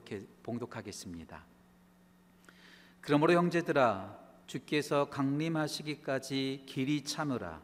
봉독해, 0.00 0.22
봉독하겠습니다. 0.42 1.44
그러므로 3.00 3.34
형제들아 3.34 4.18
주께서 4.46 5.08
강림하시기까지 5.10 6.64
길이 6.66 7.04
참으라. 7.04 7.60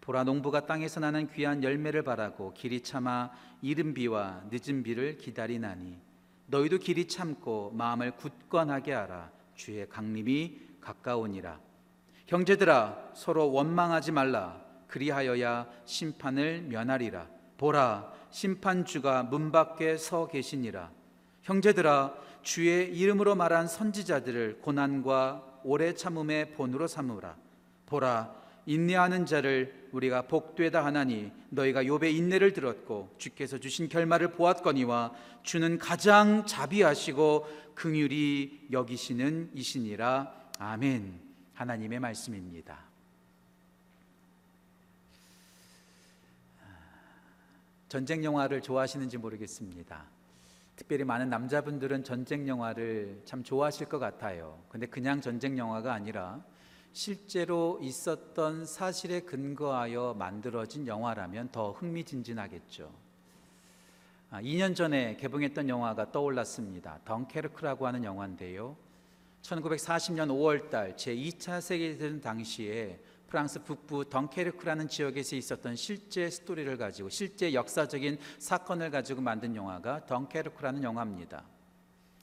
보라 0.00 0.24
농부가 0.24 0.66
땅에서 0.66 1.00
나는 1.00 1.28
귀한 1.28 1.62
열매를 1.62 2.02
바라고 2.02 2.52
길이 2.54 2.80
참아 2.80 3.30
이른 3.60 3.94
비와 3.94 4.42
늦은 4.50 4.82
비를 4.82 5.16
기다리나니 5.16 5.98
너희도 6.46 6.78
길이 6.78 7.06
참고 7.06 7.70
마음을 7.72 8.16
굳건하게 8.16 8.92
하라 8.92 9.30
주의 9.54 9.88
강림이 9.88 10.60
가까우니라. 10.80 11.60
형제들아 12.26 13.12
서로 13.14 13.52
원망하지 13.52 14.12
말라. 14.12 14.60
그리하여야 14.88 15.68
심판을 15.84 16.62
면하리라. 16.62 17.28
보라 17.58 18.12
심판주가 18.30 19.22
문 19.22 19.52
밖에 19.52 19.96
서 19.96 20.26
계시니라 20.26 20.90
형제들아 21.42 22.14
주의 22.42 22.96
이름으로 22.96 23.34
말한 23.34 23.68
선지자들을 23.68 24.60
고난과 24.62 25.60
오래 25.64 25.94
참음의 25.94 26.52
본으로 26.52 26.86
삼으라 26.86 27.36
보라 27.86 28.42
인내하는 28.66 29.26
자를 29.26 29.88
우리가 29.92 30.22
복되다 30.22 30.84
하나니 30.84 31.32
너희가 31.50 31.84
욥의 31.84 32.14
인내를 32.14 32.52
들었고 32.52 33.14
주께서 33.18 33.58
주신 33.58 33.88
결말을 33.88 34.32
보았거니와 34.32 35.12
주는 35.42 35.78
가장 35.78 36.46
자비하시고 36.46 37.74
긍휼히 37.74 38.68
여기시는 38.70 39.50
이시니라 39.54 40.32
아멘 40.58 41.20
하나님의 41.54 42.00
말씀입니다. 42.00 42.78
전쟁 47.88 48.24
영화를 48.24 48.62
좋아하시는지 48.62 49.18
모르겠습니다. 49.18 50.06
특별히 50.82 51.04
많은 51.04 51.30
남자분들은 51.30 52.02
전쟁 52.02 52.48
영화를 52.48 53.22
참 53.24 53.44
좋아하실 53.44 53.88
것 53.88 54.00
같아요. 54.00 54.60
근데 54.68 54.84
그냥 54.86 55.20
전쟁 55.20 55.56
영화가 55.56 55.94
아니라 55.94 56.44
실제로 56.92 57.78
있었던 57.80 58.66
사실에 58.66 59.20
근거하여 59.20 60.16
만들어진 60.18 60.88
영화라면 60.88 61.52
더 61.52 61.70
흥미진진하겠죠. 61.70 62.92
아, 64.30 64.42
2년 64.42 64.74
전에 64.74 65.14
개봉했던 65.18 65.68
영화가 65.68 66.10
떠올랐습니다. 66.10 66.98
덩케르크라고 67.04 67.86
하는 67.86 68.02
영화인데요. 68.02 68.76
1940년 69.42 70.30
5월 70.30 70.68
달 70.68 70.96
제2차 70.96 71.60
세계대전 71.60 72.20
당시에 72.20 72.98
프랑스 73.32 73.62
북부 73.62 74.10
덩케르크라는 74.10 74.88
지역에서 74.88 75.36
있었던 75.36 75.74
실제 75.74 76.28
스토리를 76.28 76.76
가지고 76.76 77.08
실제 77.08 77.54
역사적인 77.54 78.18
사건을 78.38 78.90
가지고 78.90 79.22
만든 79.22 79.56
영화가 79.56 80.04
덩케르크라는 80.04 80.82
영화입니다. 80.82 81.42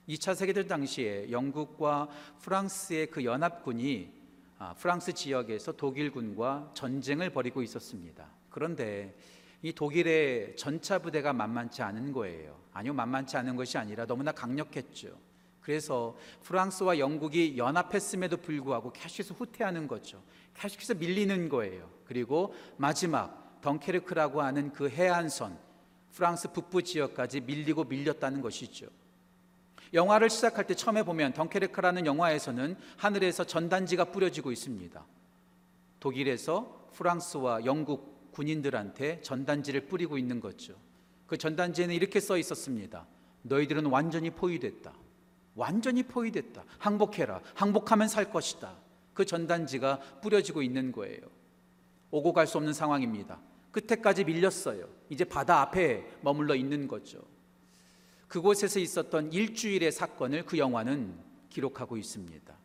2차 0.08 0.36
세계대전 0.36 0.68
당시에 0.68 1.32
영국과 1.32 2.10
프랑스의 2.42 3.08
그 3.08 3.26
연합군이 3.26 4.14
아, 4.60 4.76
프랑스 4.76 5.14
지역에서 5.14 5.72
독일군과 5.72 6.74
전쟁을 6.76 7.32
벌이고 7.32 7.64
있었습니다. 7.64 8.30
그런데 8.52 9.18
이 9.64 9.74
독일의 9.74 10.58
전차 10.58 11.00
부대가 11.00 11.34
만만치 11.34 11.82
않은 11.82 12.14
거예요. 12.14 12.56
아니요, 12.72 12.94
만만치 12.94 13.36
않은 13.36 13.56
것이 13.56 13.80
아니라 13.80 14.06
너무나 14.06 14.32
강력했죠. 14.32 15.18
그래서 15.70 16.18
프랑스와 16.42 16.98
영국이 16.98 17.56
연합했음에도 17.56 18.38
불구하고 18.38 18.92
계속해서 18.92 19.36
후퇴하는 19.36 19.88
거죠. 19.88 20.20
계속해서 20.56 20.96
밀리는 20.96 21.48
거예요. 21.48 21.88
그리고 22.06 22.56
마지막 22.78 23.62
덩케르크라고 23.62 24.42
하는 24.42 24.74
그 24.74 24.90
해안선 24.90 25.60
프랑스 26.12 26.52
북부 26.52 26.82
지역까지 26.82 27.42
밀리고 27.42 27.84
밀렸다는 27.84 28.42
것이죠. 28.42 28.88
영화를 29.94 30.32
시작할 30.32 30.66
때 30.66 30.74
처음에 30.74 31.04
보면 31.04 31.34
덩케르크라는 31.34 32.08
영화에서는 32.08 32.76
하늘에서 32.98 33.44
전단지가 33.44 34.06
뿌려지고 34.06 34.52
있습니다. 34.52 35.06
독일에서 36.00 36.90
프랑스와 36.94 37.66
영국 37.66 38.32
군인들한테 38.32 39.22
전단지를 39.22 39.82
뿌리고 39.82 40.18
있는 40.18 40.40
거죠. 40.40 40.74
그 41.28 41.38
전단지에는 41.38 41.94
이렇게 41.94 42.20
써 42.20 42.40
있었습니다. 42.40 43.06
너희들은 43.44 43.86
완전히 43.86 44.32
포위됐다. 44.32 44.96
완전히 45.60 46.04
포위됐다. 46.04 46.64
항복해라. 46.78 47.42
항복하면 47.54 48.08
살 48.08 48.32
것이다. 48.32 48.78
그 49.14 49.26
전단지가 49.26 50.00
뿌려지고 50.22 50.62
있는 50.62 50.94
거예요. 50.94 51.20
오고 52.12 52.32
갈 52.32 52.48
수 52.48 52.58
없는 52.58 52.72
상황입니다. 52.72 53.40
끝에까지 53.72 54.24
밀렸어요. 54.24 54.88
이제 55.10 55.26
바다 55.26 55.60
앞에 55.60 56.06
머물러 56.22 56.56
있는 56.56 56.88
거죠. 56.88 57.20
그곳에서 58.30 58.80
있었던 58.80 59.34
일주일의 59.34 59.92
사건을 59.92 60.46
그 60.46 60.58
영화는 60.58 61.14
기록하고 61.50 61.98
있습니다. 61.98 62.58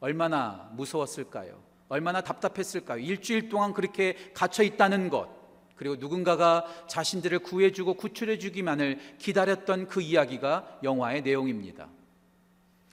얼마나 0.00 0.70
무서웠을까요? 0.74 1.62
얼마나 1.88 2.20
답답했을까요? 2.20 2.98
일주일 2.98 3.48
동안 3.48 3.72
그렇게 3.72 4.32
갇혀 4.34 4.64
있다는 4.64 5.08
것, 5.08 5.28
그리고 5.76 5.96
누군가가 5.96 6.64
자신들을 6.88 7.38
구해주고 7.40 7.94
구출해주기만을 7.94 9.18
기다렸던 9.18 9.86
그 9.86 10.02
이야기가 10.02 10.80
영화의 10.82 11.22
내용입니다. 11.22 11.88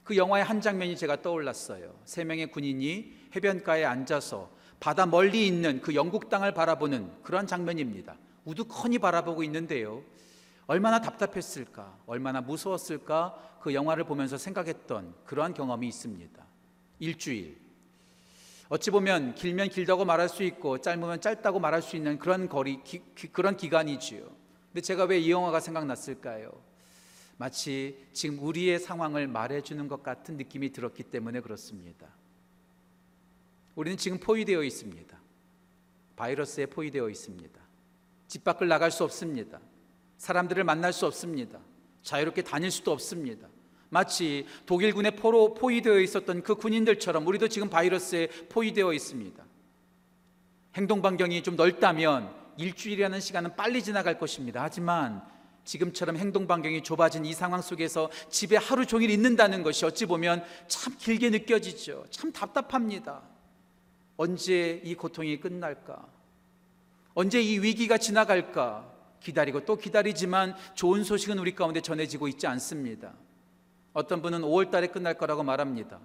그 0.04 0.16
영화의 0.16 0.44
한 0.44 0.60
장면이 0.60 0.96
제가 0.96 1.22
떠올랐어요. 1.22 1.94
세 2.04 2.24
명의 2.24 2.50
군인이 2.50 3.12
해변가에 3.34 3.84
앉아서 3.84 4.50
바다 4.80 5.06
멀리 5.06 5.46
있는 5.46 5.80
그 5.80 5.94
영국 5.94 6.28
땅을 6.28 6.52
바라보는 6.54 7.22
그런 7.22 7.46
장면입니다. 7.46 8.16
우두커니 8.44 8.98
바라보고 8.98 9.44
있는데요. 9.44 10.02
얼마나 10.66 11.00
답답했을까, 11.00 11.98
얼마나 12.06 12.40
무서웠을까 12.40 13.58
그 13.60 13.74
영화를 13.74 14.04
보면서 14.04 14.36
생각했던 14.38 15.14
그러한 15.24 15.54
경험이 15.54 15.86
있습니다. 15.88 16.46
일주일. 16.98 17.60
어찌 18.68 18.90
보면 18.90 19.34
길면 19.34 19.68
길다고 19.68 20.04
말할 20.04 20.28
수 20.28 20.42
있고 20.42 20.78
짧으면 20.78 21.20
짧다고 21.20 21.60
말할 21.60 21.82
수 21.82 21.94
있는 21.96 22.18
그런 22.18 22.48
거리, 22.48 22.82
기, 22.82 23.00
그런 23.32 23.56
기간이지요. 23.56 24.22
근데 24.72 24.80
제가 24.80 25.04
왜 25.04 25.18
이 25.20 25.30
영화가 25.30 25.60
생각났을까요? 25.60 26.50
마치 27.36 28.06
지금 28.12 28.38
우리의 28.40 28.78
상황을 28.78 29.26
말해주는 29.26 29.88
것 29.88 30.02
같은 30.02 30.36
느낌이 30.36 30.72
들었기 30.72 31.04
때문에 31.04 31.40
그렇습니다. 31.40 32.06
우리는 33.74 33.96
지금 33.96 34.18
포위되어 34.18 34.62
있습니다. 34.62 35.18
바이러스에 36.16 36.66
포위되어 36.66 37.08
있습니다. 37.08 37.60
집 38.28 38.44
밖을 38.44 38.68
나갈 38.68 38.90
수 38.90 39.04
없습니다. 39.04 39.60
사람들을 40.18 40.62
만날 40.64 40.92
수 40.92 41.06
없습니다. 41.06 41.58
자유롭게 42.02 42.42
다닐 42.42 42.70
수도 42.70 42.92
없습니다. 42.92 43.48
마치 43.88 44.46
독일군에 44.66 45.16
포로 45.16 45.54
포위되어 45.54 46.00
있었던 46.00 46.42
그 46.42 46.54
군인들처럼 46.54 47.26
우리도 47.26 47.48
지금 47.48 47.68
바이러스에 47.68 48.28
포위되어 48.48 48.92
있습니다. 48.92 49.44
행동 50.76 51.02
반경이 51.02 51.42
좀 51.42 51.56
넓다면 51.56 52.34
일주일이라는 52.56 53.20
시간은 53.20 53.56
빨리 53.56 53.82
지나갈 53.82 54.18
것입니다. 54.18 54.62
하지만 54.62 55.22
지금처럼 55.64 56.16
행동 56.16 56.46
반경이 56.46 56.82
좁아진 56.82 57.24
이 57.24 57.32
상황 57.32 57.62
속에서 57.62 58.10
집에 58.28 58.56
하루 58.56 58.86
종일 58.86 59.10
있는다는 59.10 59.62
것이 59.62 59.84
어찌 59.84 60.06
보면 60.06 60.44
참 60.66 60.94
길게 60.98 61.30
느껴지죠. 61.30 62.04
참 62.10 62.32
답답합니다. 62.32 63.22
언제 64.16 64.80
이 64.84 64.94
고통이 64.94 65.40
끝날까? 65.40 66.06
언제 67.14 67.40
이 67.40 67.58
위기가 67.58 67.98
지나갈까? 67.98 68.90
기다리고 69.20 69.64
또 69.64 69.76
기다리지만 69.76 70.54
좋은 70.74 71.04
소식은 71.04 71.38
우리 71.38 71.54
가운데 71.54 71.80
전해지고 71.80 72.28
있지 72.28 72.46
않습니다. 72.46 73.14
어떤 73.92 74.22
분은 74.22 74.42
5월 74.42 74.70
달에 74.70 74.88
끝날 74.88 75.14
거라고 75.14 75.42
말합니다. 75.42 76.00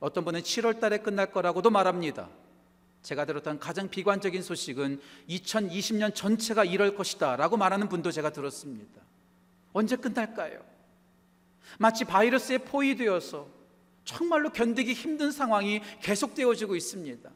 어떤 0.00 0.24
분은 0.24 0.40
7월 0.40 0.80
달에 0.80 0.98
끝날 0.98 1.30
거라고도 1.30 1.70
말합니다. 1.70 2.28
제가 3.02 3.24
들었던 3.24 3.58
가장 3.58 3.88
비관적인 3.88 4.42
소식은 4.42 5.00
2020년 5.28 6.14
전체가 6.14 6.64
이럴 6.64 6.94
것이다 6.94 7.36
라고 7.36 7.56
말하는 7.56 7.88
분도 7.88 8.10
제가 8.10 8.30
들었습니다. 8.30 9.02
언제 9.72 9.96
끝날까요? 9.96 10.64
마치 11.78 12.04
바이러스에 12.04 12.58
포위되어서 12.58 13.48
정말로 14.04 14.50
견디기 14.50 14.92
힘든 14.92 15.30
상황이 15.30 15.80
계속되어지고 16.02 16.76
있습니다. 16.76 17.30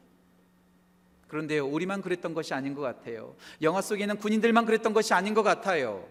그런데요, 1.29 1.67
우리만 1.67 2.02
그랬던 2.02 2.35
것이 2.35 2.55
아닌 2.55 2.75
것 2.75 2.82
같아요. 2.82 3.35
영화 3.62 3.81
속에는 3.81 4.17
군인들만 4.19 4.64
그랬던 4.64 4.93
것이 4.93 5.14
아닌 5.14 5.35
것 5.35 5.43
같아요. 5.43 6.06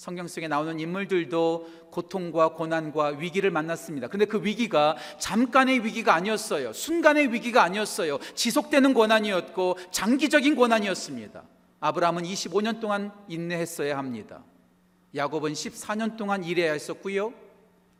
성경 0.00 0.26
속에 0.28 0.48
나오는 0.48 0.80
인물들도 0.80 1.90
고통과 1.90 2.54
고난과 2.54 3.18
위기를 3.18 3.50
만났습니다. 3.50 4.08
근데 4.08 4.24
그 4.24 4.42
위기가 4.42 4.96
잠깐의 5.18 5.84
위기가 5.84 6.14
아니었어요. 6.14 6.72
순간의 6.72 7.34
위기가 7.34 7.62
아니었어요. 7.62 8.18
지속되는 8.34 8.94
고난이었고 8.94 9.76
장기적인 9.90 10.56
고난이었습니다. 10.56 11.42
아브라함은 11.80 12.22
25년 12.22 12.80
동안 12.80 13.12
인내했어야 13.28 13.98
합니다. 13.98 14.42
야곱은 15.14 15.52
14년 15.52 16.16
동안 16.16 16.44
일해야 16.44 16.72
했었고요. 16.72 17.34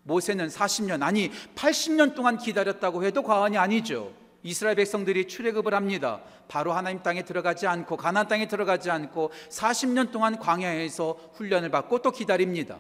모세는 0.05 0.49
40년 0.49 1.03
아니 1.03 1.31
80년 1.55 2.15
동안 2.15 2.39
기다렸다고 2.39 3.05
해도 3.05 3.23
과언이 3.23 3.59
아니죠. 3.59 4.15
이스라엘 4.43 4.77
백성들이 4.77 5.29
출애굽을 5.29 5.75
합니다. 5.75 6.23
바로 6.49 6.73
하나님 6.73 7.03
땅에 7.03 7.23
들어가지 7.23 7.67
않고 7.67 7.97
가나안 7.97 8.29
땅에 8.29 8.49
들어가지 8.49 8.91
않고 8.91 9.31
40년 9.51 10.11
동안 10.11 10.39
광야에서 10.39 11.33
훈련을 11.35 11.71
받고 11.71 12.01
또 12.01 12.11
기다립니다. 12.11 12.79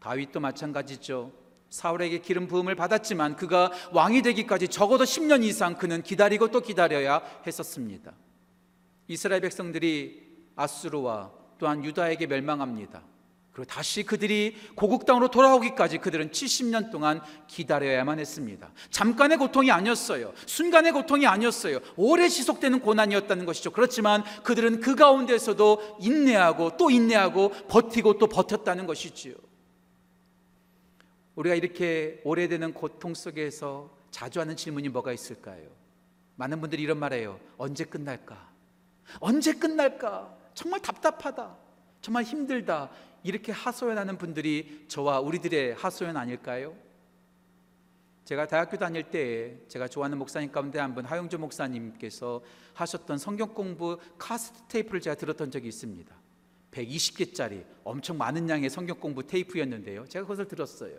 다윗도 0.00 0.40
마찬가지죠. 0.40 1.32
사울에게 1.70 2.18
기름 2.18 2.48
부음을 2.48 2.74
받았지만 2.74 3.36
그가 3.36 3.72
왕이 3.92 4.20
되기까지 4.22 4.68
적어도 4.68 5.04
10년 5.04 5.42
이상 5.42 5.74
그는 5.74 6.02
기다리고 6.02 6.50
또 6.50 6.60
기다려야 6.60 7.22
했었습니다. 7.46 8.12
이스라엘 9.08 9.40
백성들이 9.40 10.50
아수르와 10.54 11.32
또한 11.58 11.82
유다에게 11.82 12.26
멸망합니다. 12.26 13.02
그리고 13.52 13.66
다시 13.66 14.02
그들이 14.02 14.56
고국 14.74 15.04
땅으로 15.04 15.28
돌아오기까지 15.28 15.98
그들은 15.98 16.30
70년 16.30 16.90
동안 16.90 17.20
기다려야만 17.48 18.18
했습니다. 18.18 18.72
잠깐의 18.90 19.36
고통이 19.36 19.70
아니었어요. 19.70 20.32
순간의 20.46 20.92
고통이 20.92 21.26
아니었어요. 21.26 21.80
오래 21.96 22.28
지속되는 22.28 22.80
고난이었다는 22.80 23.44
것이죠. 23.44 23.70
그렇지만 23.70 24.24
그들은 24.42 24.80
그 24.80 24.94
가운데서도 24.94 25.98
인내하고 26.00 26.78
또 26.78 26.90
인내하고 26.90 27.50
버티고 27.68 28.16
또 28.16 28.26
버텼다는 28.26 28.86
것이지요. 28.86 29.34
우리가 31.34 31.54
이렇게 31.54 32.22
오래되는 32.24 32.72
고통 32.72 33.14
속에서 33.14 33.94
자주 34.10 34.40
하는 34.40 34.56
질문이 34.56 34.88
뭐가 34.88 35.12
있을까요? 35.12 35.68
많은 36.36 36.60
분들이 36.62 36.82
이런 36.82 36.98
말해요. 36.98 37.38
언제 37.58 37.84
끝날까? 37.84 38.50
언제 39.20 39.52
끝날까? 39.52 40.34
정말 40.54 40.80
답답하다. 40.80 41.56
정말 42.00 42.24
힘들다. 42.24 42.90
이렇게 43.22 43.52
하소연하는 43.52 44.18
분들이 44.18 44.84
저와 44.88 45.20
우리들의 45.20 45.74
하소연 45.74 46.16
아닐까요? 46.16 46.74
제가 48.24 48.46
대학교 48.46 48.76
다닐 48.78 49.02
때 49.10 49.58
제가 49.68 49.88
좋아하는 49.88 50.16
목사님 50.18 50.52
가운데 50.52 50.78
한 50.78 50.94
분 50.94 51.04
하영주 51.04 51.38
목사님께서 51.38 52.42
하셨던 52.74 53.18
성경 53.18 53.52
공부 53.52 53.98
카스트 54.18 54.62
테이프를 54.68 55.00
제가 55.00 55.16
들었던 55.16 55.50
적이 55.50 55.68
있습니다. 55.68 56.14
120개짜리 56.70 57.64
엄청 57.84 58.16
많은 58.18 58.48
양의 58.48 58.70
성경 58.70 58.98
공부 58.98 59.26
테이프였는데요. 59.26 60.06
제가 60.08 60.24
그것을 60.24 60.46
들었어요. 60.48 60.96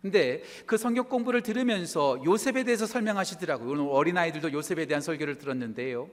근데 0.00 0.42
그 0.66 0.76
성경 0.76 1.08
공부를 1.08 1.42
들으면서 1.42 2.20
요셉에 2.24 2.64
대해서 2.64 2.86
설명하시더라고요. 2.86 3.70
오늘 3.70 3.86
어린아이들도 3.88 4.52
요셉에 4.52 4.86
대한 4.86 5.00
설교를 5.00 5.38
들었는데요. 5.38 6.08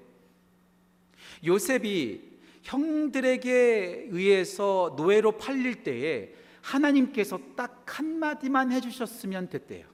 요셉이 1.45 2.38
형들에게 2.63 4.07
의해서 4.11 4.93
노예로 4.97 5.37
팔릴 5.37 5.83
때에 5.83 6.33
하나님께서 6.61 7.39
딱 7.55 7.85
한마디만 7.87 8.71
해주셨으면 8.71 9.49
됐대요. 9.49 9.87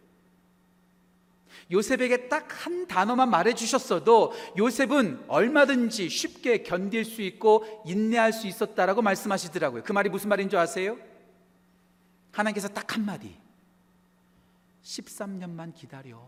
요셉에게 1.72 2.28
딱 2.28 2.46
한 2.66 2.88
단어만 2.88 3.30
말해 3.30 3.54
주셨어도 3.54 4.34
요셉은 4.58 5.26
얼마든지 5.28 6.10
쉽게 6.10 6.64
견딜 6.64 7.06
수 7.06 7.22
있고 7.22 7.64
인내할 7.86 8.34
수 8.34 8.48
있었다라고 8.48 9.04
말씀하시더라고요. 9.04 9.84
그 9.84 9.92
말이 9.92 10.10
무슨 10.10 10.30
말인 10.30 10.50
줄 10.50 10.58
아세요? 10.58 10.98
하나님께서 12.32 12.68
딱 12.70 12.96
한마디. 12.96 13.38
13년만 14.82 15.76
기다려. 15.76 16.28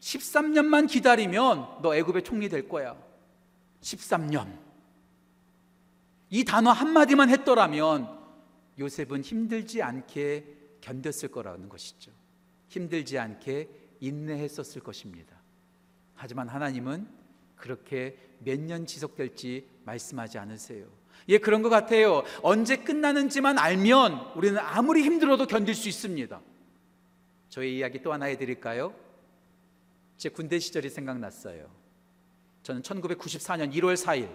13년만 0.00 0.88
기다리면 0.88 1.80
너 1.80 1.94
애굽의 1.94 2.24
총리 2.24 2.48
될 2.48 2.68
거야. 2.68 2.96
13년. 3.82 4.58
이 6.32 6.44
단어 6.44 6.70
한마디만 6.70 7.28
했더라면 7.28 8.08
요셉은 8.78 9.20
힘들지 9.22 9.82
않게 9.82 10.46
견뎠을 10.80 11.30
거라는 11.30 11.68
것이죠. 11.68 12.10
힘들지 12.68 13.18
않게 13.18 13.68
인내했었을 14.00 14.80
것입니다. 14.82 15.36
하지만 16.14 16.48
하나님은 16.48 17.06
그렇게 17.54 18.16
몇 18.38 18.58
년 18.58 18.86
지속될지 18.86 19.68
말씀하지 19.84 20.38
않으세요. 20.38 20.86
예, 21.28 21.36
그런 21.36 21.60
것 21.60 21.68
같아요. 21.68 22.22
언제 22.42 22.76
끝나는지만 22.76 23.58
알면 23.58 24.32
우리는 24.34 24.58
아무리 24.58 25.02
힘들어도 25.02 25.46
견딜 25.46 25.74
수 25.74 25.86
있습니다. 25.86 26.40
저의 27.50 27.76
이야기 27.76 28.00
또 28.02 28.10
하나 28.10 28.24
해드릴까요? 28.24 28.94
제 30.16 30.30
군대 30.30 30.58
시절이 30.58 30.88
생각났어요. 30.88 31.70
저는 32.62 32.80
1994년 32.80 33.70
1월 33.74 33.94
4일 33.96 34.30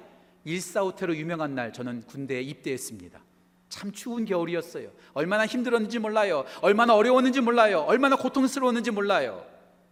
일사후퇴로 0.48 1.16
유명한 1.18 1.56
날 1.56 1.74
저는 1.74 2.04
군대에 2.04 2.42
입대했습니다. 2.42 3.22
참 3.70 3.92
추운 3.92 4.24
겨울이었어요. 4.24 4.92
얼마나 5.14 5.46
힘들었는지 5.46 6.00
몰라요. 6.00 6.46
얼마나 6.62 6.96
어려웠는지 6.96 7.42
몰라요. 7.42 7.80
얼마나 7.82 8.16
고통스러웠는지 8.16 8.92
몰라요. 8.92 9.46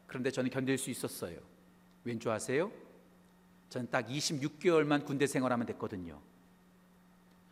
그런데 0.07 0.31
저는 0.31 0.49
견딜 0.49 0.77
수 0.77 0.89
있었어요. 0.89 1.37
왠줄 2.05 2.31
아세요? 2.31 2.71
저는 3.69 3.89
딱 3.91 4.07
26개월만 4.07 5.05
군대 5.05 5.27
생활하면 5.27 5.65
됐거든요. 5.67 6.21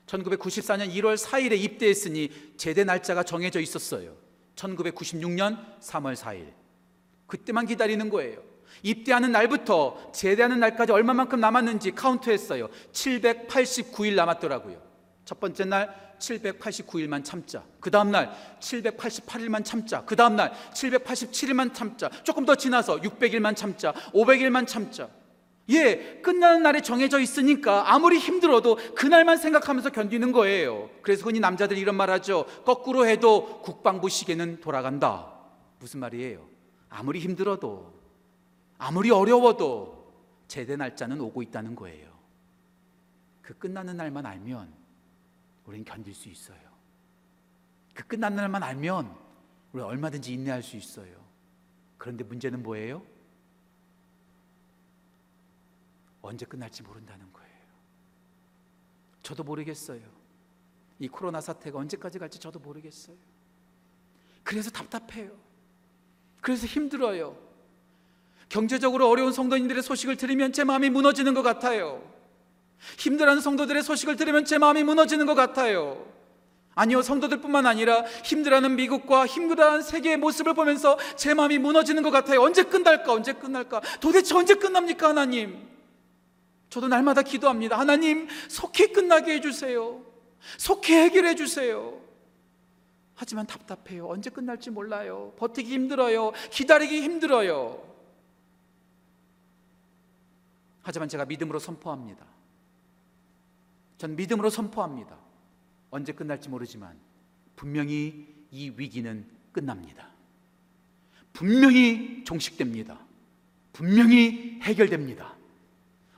1994년 0.06 0.94
1월 0.94 1.18
4일에 1.18 1.60
입대했으니 1.60 2.32
제대 2.56 2.86
날짜가 2.86 3.24
정해져 3.24 3.60
있었어요. 3.60 4.16
1996년 4.56 5.80
3월 5.82 6.16
4일. 6.16 6.54
그때만 7.28 7.66
기다리는 7.66 8.10
거예요. 8.10 8.53
입대하는 8.82 9.32
날부터 9.32 10.12
제대하는 10.14 10.60
날까지 10.60 10.92
얼마만큼 10.92 11.40
남았는지 11.40 11.92
카운트했어요. 11.92 12.70
789일 12.92 14.16
남았더라고요. 14.16 14.82
첫 15.26 15.40
번째 15.40 15.66
날 15.66 16.16
789일만 16.20 17.24
참자. 17.24 17.64
그 17.80 17.92
다음 17.92 18.12
날 18.12 18.34
788일만 18.60 19.64
참자. 19.64 20.04
그 20.06 20.16
다음 20.16 20.36
날 20.36 20.54
787일만 20.74 21.74
참자. 21.74 22.10
조금 22.24 22.46
더 22.46 22.56
지나서 22.56 23.02
600일만 23.02 23.56
참자. 23.56 23.94
500일만 24.14 24.68
참자. 24.68 25.10
예, 25.70 26.20
끝나는 26.22 26.62
날이 26.64 26.82
정해져 26.82 27.20
있으니까 27.20 27.94
아무리 27.94 28.18
힘들어도 28.18 28.78
그날만 28.96 29.38
생각하면서 29.38 29.92
견디는 29.92 30.34
거예요. 30.34 30.90
그래서 31.02 31.26
흔히 31.26 31.40
남자들이 31.40 31.80
이런 31.80 31.96
말 31.96 32.10
하죠. 32.10 32.46
거꾸로 32.66 33.08
해도 33.08 33.62
국방부 33.62 34.10
시계는 34.10 34.60
돌아간다. 34.60 35.32
무슨 35.80 36.02
말이에요? 36.02 36.46
아무리 36.90 37.20
힘들어도, 37.20 37.93
아무리 38.84 39.12
어려워도 39.12 40.12
제대 40.50 40.76
날짜는 40.76 41.22
오고 41.22 41.42
있다는 41.42 41.74
거예요. 41.74 42.12
그 43.42 43.58
끝나는 43.58 43.96
날만 43.96 44.26
알면 44.26 44.74
우리는 45.66 45.86
견딜 45.86 46.14
수 46.14 46.28
있어요. 46.28 46.60
그 47.94 48.06
끝나는 48.06 48.36
날만 48.36 48.62
알면 48.62 49.18
우리는 49.72 49.90
얼마든지 49.90 50.34
인내할 50.34 50.62
수 50.62 50.76
있어요. 50.76 51.16
그런데 51.98 52.26
문제는 52.26 52.62
뭐예요? 52.62 53.02
언제 56.22 56.46
끝날지 56.46 56.84
모른다는 56.84 57.32
거예요. 57.32 57.68
저도 59.22 59.46
모르겠어요. 59.46 60.02
이 61.00 61.08
코로나 61.08 61.40
사태가 61.40 61.80
언제까지 61.80 62.20
갈지 62.20 62.38
저도 62.38 62.60
모르겠어요. 62.60 63.16
그래서 64.44 64.70
답답해요. 64.70 65.32
그래서 66.42 66.68
힘들어요. 66.68 67.53
경제적으로 68.54 69.10
어려운 69.10 69.34
성도님들의 69.34 69.82
소식을 69.82 70.16
들으면 70.16 70.54
제 70.54 70.64
마음이 70.64 70.92
무너지는 70.92 71.34
것 71.34 71.42
같아요. 71.42 72.04
힘들어하는 73.00 73.42
성도들의 73.42 73.82
소식을 73.82 74.16
들으면 74.16 74.46
제 74.46 74.60
마음이 74.60 74.84
무너지는 74.84 75.26
것 75.26 75.34
같아요. 75.34 76.06
아니요, 76.76 77.02
성도들뿐만 77.02 77.66
아니라 77.66 78.04
힘들어하는 78.24 78.76
미국과 78.76 79.26
힘들어하는 79.26 79.82
세계의 79.82 80.18
모습을 80.18 80.54
보면서 80.54 81.00
제 81.16 81.34
마음이 81.34 81.58
무너지는 81.58 82.04
것 82.04 82.12
같아요. 82.12 82.44
언제 82.44 82.62
끝날까? 82.62 83.12
언제 83.12 83.34
끝날까? 83.34 83.82
도대체 84.00 84.36
언제 84.36 84.54
끝납니까, 84.54 85.10
하나님? 85.10 85.58
저도 86.70 86.88
날마다 86.88 87.24
기도합니다. 87.24 87.80
하나님, 87.80 88.28
속히 88.50 88.94
끝나게 88.94 89.34
해주세요. 89.34 90.04
속히 90.60 90.94
해결해 90.94 91.34
주세요. 91.34 92.00
하지만 93.16 93.48
답답해요. 93.48 94.08
언제 94.08 94.30
끝날지 94.30 94.70
몰라요. 94.70 95.34
버티기 95.38 95.74
힘들어요. 95.74 96.34
기다리기 96.52 97.02
힘들어요. 97.02 97.93
하지만 100.84 101.10
제가 101.10 101.26
믿음으로 101.26 101.60
선포합니다. 101.60 102.26
전 103.98 104.16
믿음으로 104.16 104.50
선포합니다. 104.50 105.18
언제 105.90 106.12
끝날지 106.12 106.50
모르지만 106.50 107.00
분명히 107.56 108.28
이 108.52 108.72
위기는 108.76 109.26
끝납니다. 109.52 110.10
분명히 111.32 112.24
종식됩니다. 112.26 113.00
분명히 113.72 114.60
해결됩니다. 114.62 115.36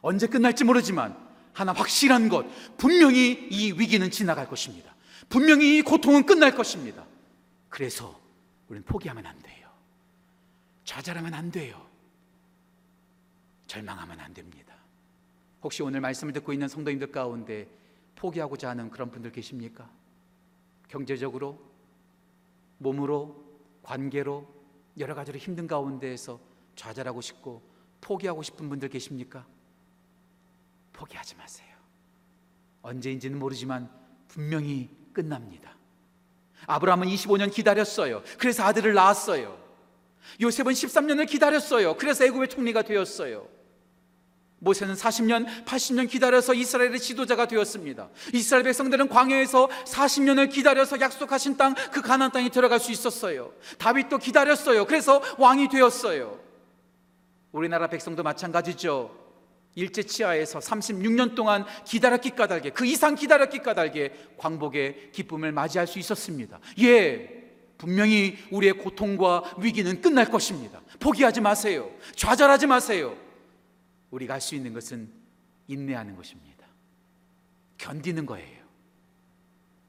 언제 0.02 0.28
끝날지 0.28 0.64
모르지만 0.64 1.18
하나 1.54 1.72
확실한 1.72 2.28
것 2.28 2.46
분명히 2.78 3.48
이 3.50 3.72
위기는 3.72 4.10
지나갈 4.12 4.48
것입니다. 4.48 4.96
분명히 5.30 5.78
이 5.78 5.82
고통은 5.82 6.26
끝날 6.26 6.56
것입니다. 6.56 7.06
그래서 7.70 8.20
우리는 8.68 8.84
포기하면 8.86 9.26
안 9.26 9.40
돼요. 9.40 9.70
좌절하면 10.84 11.34
안 11.34 11.52
돼요. 11.52 11.85
절망하면 13.76 14.22
안 14.22 14.34
됩니다. 14.34 14.74
혹시 15.62 15.84
오늘 15.84 16.00
말씀을 16.00 16.32
듣고 16.34 16.54
있는 16.54 16.70
성도님들 16.70 17.12
가운데 17.12 17.68
포기하고자 18.16 18.70
하는 18.70 18.90
그런 18.90 19.12
분들 19.12 19.34
계십니까? 19.34 19.90
경제적으로, 20.88 21.60
몸으로, 22.78 23.44
관계로 23.84 24.48
여러 24.98 25.14
가지로 25.14 25.38
힘든 25.38 25.68
가운데에서 25.68 26.40
좌절하고 26.78 27.20
싶고 27.20 27.62
포기하고 28.00 28.44
싶은 28.44 28.70
분들 28.70 28.88
계십니까? 28.90 29.46
포기하지 30.94 31.36
마세요. 31.36 31.76
언제인지는 32.82 33.38
모르지만 33.38 33.90
분명히 34.30 34.90
끝납니다. 35.12 35.76
아브라함은 36.68 37.08
25년 37.08 37.52
기다렸어요. 37.52 38.24
그래서 38.38 38.64
아들을 38.64 38.94
낳았어요. 38.94 39.60
요셉은 40.40 40.72
13년을 40.72 41.28
기다렸어요. 41.28 41.98
그래서 41.98 42.24
애굽의 42.24 42.48
총리가 42.48 42.84
되었어요. 42.84 43.55
모세는 44.60 44.96
40년, 44.96 45.66
80년 45.66 46.10
기다려서 46.10 46.54
이스라엘의 46.54 47.00
지도자가 47.00 47.48
되었습니다. 47.48 48.10
이스라엘 48.34 48.64
백성들은 48.64 49.10
광야에서 49.10 49.68
40년을 49.86 50.50
기다려서 50.50 51.00
약속하신 51.00 51.58
땅, 51.58 51.76
그 51.92 52.02
가나안 52.02 52.32
땅에 52.32 52.50
들어갈 52.50 52.80
수 52.80 52.92
있었어요. 52.92 53.54
다윗도 53.78 54.18
기다렸어요. 54.18 54.86
그래서 54.86 55.22
왕이 55.38 55.70
되었어요. 55.70 56.40
우리나라 57.52 57.88
백성도 57.88 58.24
마찬가지죠. 58.24 59.26
일제 59.76 60.04
치하에서 60.04 60.60
36년 60.60 61.36
동안 61.36 61.66
기다렸기 61.86 62.32
까닭에 62.32 62.70
그 62.72 62.86
이상 62.86 63.16
기다렸기 63.16 63.60
까닭에 63.60 64.14
광복의 64.38 65.12
기쁨을 65.12 65.52
맞이할 65.52 65.86
수 65.86 66.00
있었습니다. 66.00 66.60
예. 66.80 67.44
분명히 67.78 68.38
우리의 68.52 68.74
고통과 68.74 69.44
위기는 69.58 70.00
끝날 70.00 70.32
것입니다. 70.32 70.82
포기하지 71.02 71.42
마세요. 71.42 71.92
좌절하지 72.16 72.68
마세요. 72.68 73.18
우리가 74.12 74.36
할 74.36 74.42
수 74.42 74.56
있는 74.56 74.74
것은 74.74 75.12
인내하는 75.68 76.16
것입니다. 76.16 76.66
견디는 77.78 78.26
거예요. 78.26 78.66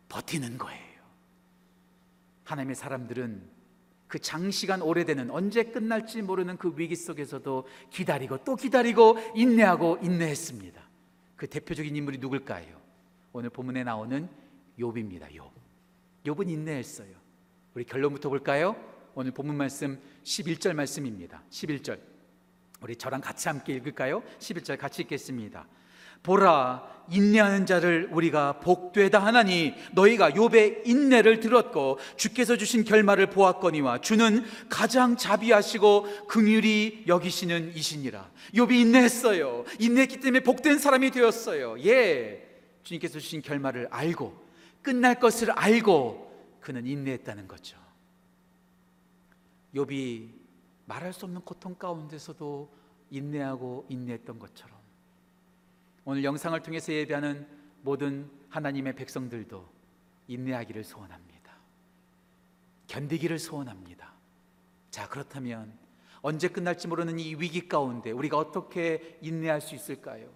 버티는 0.08 0.58
거예요. 0.58 1.02
하나님의 2.44 2.76
사람들은 2.76 3.56
그 4.08 4.18
장시간 4.18 4.82
오래되는 4.82 5.30
언제 5.30 5.64
끝날지 5.64 6.22
모르는 6.22 6.58
그 6.58 6.72
위기 6.76 6.94
속에서도 6.94 7.66
기다리고 7.90 8.44
또 8.44 8.54
기다리고 8.54 9.16
인내하고 9.34 9.98
인내했습니다. 10.02 10.80
그 11.34 11.48
대표적인 11.48 11.94
인물이 11.94 12.18
누굴까요? 12.18 12.80
오늘 13.32 13.50
본문에 13.50 13.84
나오는 13.84 14.28
욥입니다. 14.78 15.30
욥. 15.32 15.50
욥은 16.24 16.48
인내했어요. 16.48 17.14
우리 17.74 17.84
결론부터 17.84 18.28
볼까요? 18.28 18.76
오늘 19.14 19.32
본문 19.32 19.56
말씀 19.56 20.00
11절 20.22 20.74
말씀입니다. 20.74 21.42
11절. 21.50 22.15
우리 22.86 22.94
저랑 22.94 23.20
같이 23.20 23.48
함께 23.48 23.72
읽을까요? 23.72 24.22
11절 24.38 24.78
같이 24.78 25.02
읽겠습니다. 25.02 25.66
보라 26.22 26.86
인내하는 27.10 27.66
자를 27.66 28.08
우리가 28.12 28.60
복되다 28.60 29.18
하나니 29.18 29.74
너희가 29.90 30.30
욥의 30.30 30.86
인내를 30.86 31.40
들었고 31.40 31.98
주께서 32.16 32.56
주신 32.56 32.84
결말을 32.84 33.30
보았거니와 33.30 34.02
주는 34.02 34.44
가장 34.68 35.16
자비하시고 35.16 36.28
긍휼히 36.28 37.02
여기시는 37.08 37.74
이시니라. 37.74 38.30
욥이 38.54 38.70
인내했어요. 38.82 39.64
인내했기 39.80 40.20
때문에 40.20 40.44
복된 40.44 40.78
사람이 40.78 41.10
되었어요. 41.10 41.80
예. 41.84 42.48
주님께서 42.84 43.18
주신 43.18 43.42
결말을 43.42 43.88
알고 43.90 44.46
끝날 44.80 45.18
것을 45.18 45.50
알고 45.50 46.60
그는 46.60 46.86
인내했다는 46.86 47.48
거죠. 47.48 47.76
욥이 49.74 50.45
말할 50.86 51.12
수 51.12 51.26
없는 51.26 51.42
고통 51.42 51.74
가운데서도 51.74 52.72
인내하고 53.10 53.86
인내했던 53.88 54.38
것처럼 54.38 54.76
오늘 56.04 56.24
영상을 56.24 56.60
통해서 56.62 56.92
예배하는 56.92 57.46
모든 57.82 58.30
하나님의 58.48 58.94
백성들도 58.94 59.68
인내하기를 60.28 60.84
소원합니다. 60.84 61.52
견디기를 62.86 63.38
소원합니다. 63.38 64.12
자, 64.90 65.08
그렇다면 65.08 65.76
언제 66.22 66.48
끝날지 66.48 66.88
모르는 66.88 67.18
이 67.18 67.34
위기 67.34 67.68
가운데 67.68 68.10
우리가 68.10 68.38
어떻게 68.38 69.18
인내할 69.20 69.60
수 69.60 69.74
있을까요? 69.74 70.28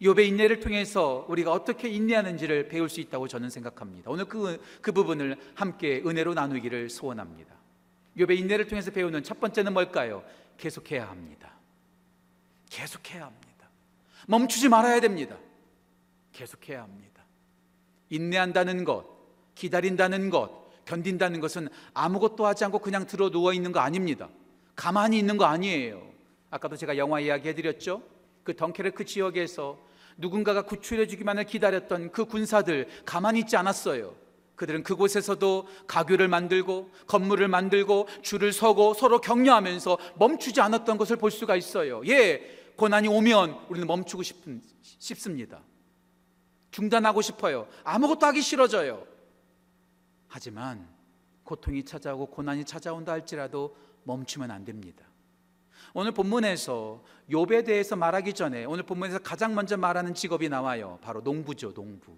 욥의 0.00 0.26
인내를 0.28 0.60
통해서 0.60 1.24
우리가 1.28 1.52
어떻게 1.52 1.88
인내하는지를 1.88 2.68
배울 2.68 2.88
수 2.88 3.00
있다고 3.00 3.28
저는 3.28 3.50
생각합니다. 3.50 4.10
오늘 4.10 4.24
그, 4.24 4.60
그 4.80 4.92
부분을 4.92 5.36
함께 5.54 6.02
은혜로 6.04 6.34
나누기를 6.34 6.90
소원합니다. 6.90 7.54
욥의 8.16 8.38
인내를 8.38 8.66
통해서 8.68 8.90
배우는 8.90 9.22
첫 9.22 9.40
번째는 9.40 9.72
뭘까요? 9.72 10.24
계속해야 10.56 11.08
합니다. 11.08 11.52
계속해야 12.70 13.24
합니다. 13.26 13.68
멈추지 14.26 14.68
말아야 14.68 15.00
됩니다. 15.00 15.36
계속해야 16.32 16.82
합니다. 16.82 17.24
인내한다는 18.10 18.84
것, 18.84 19.06
기다린다는 19.54 20.30
것, 20.30 20.64
견딘다는 20.84 21.40
것은 21.40 21.68
아무것도 21.94 22.46
하지 22.46 22.64
않고 22.64 22.78
그냥 22.78 23.06
들어 23.06 23.30
누워 23.30 23.52
있는 23.52 23.72
거 23.72 23.80
아닙니다. 23.80 24.28
가만히 24.76 25.18
있는 25.18 25.36
거 25.36 25.44
아니에요. 25.44 26.12
아까도 26.50 26.76
제가 26.76 26.96
영화 26.96 27.20
이야기 27.20 27.48
해드렸죠? 27.48 28.02
그 28.42 28.54
덩케르크 28.54 29.04
지역에서 29.04 29.78
누군가가 30.16 30.62
구출해 30.62 31.06
주기만을 31.06 31.44
기다렸던 31.44 32.12
그 32.12 32.26
군사들 32.26 32.88
가만히 33.04 33.40
있지 33.40 33.56
않았어요. 33.56 34.14
그들은 34.56 34.82
그곳에서도 34.82 35.68
가교를 35.86 36.28
만들고 36.28 36.90
건물을 37.06 37.48
만들고 37.48 38.08
줄을 38.22 38.52
서고 38.52 38.94
서로 38.94 39.20
격려하면서 39.20 39.98
멈추지 40.16 40.60
않았던 40.60 40.96
것을 40.96 41.16
볼 41.16 41.30
수가 41.30 41.56
있어요. 41.56 42.02
예, 42.06 42.72
고난이 42.76 43.08
오면 43.08 43.66
우리는 43.68 43.86
멈추고 43.86 44.22
싶은, 44.22 44.62
싶습니다. 44.82 45.60
중단하고 46.70 47.22
싶어요. 47.22 47.68
아무것도 47.84 48.26
하기 48.26 48.42
싫어져요. 48.42 49.06
하지만 50.28 50.88
고통이 51.44 51.84
찾아오고 51.84 52.26
고난이 52.26 52.64
찾아온다 52.64 53.12
할지라도 53.12 53.76
멈추면 54.04 54.50
안 54.50 54.64
됩니다. 54.64 55.04
오늘 55.92 56.10
본문에서 56.10 57.04
욥에 57.30 57.64
대해서 57.64 57.94
말하기 57.94 58.32
전에 58.32 58.64
오늘 58.64 58.82
본문에서 58.82 59.20
가장 59.20 59.54
먼저 59.54 59.76
말하는 59.76 60.14
직업이 60.14 60.48
나와요. 60.48 60.98
바로 61.02 61.20
농부죠, 61.20 61.72
농부. 61.72 62.16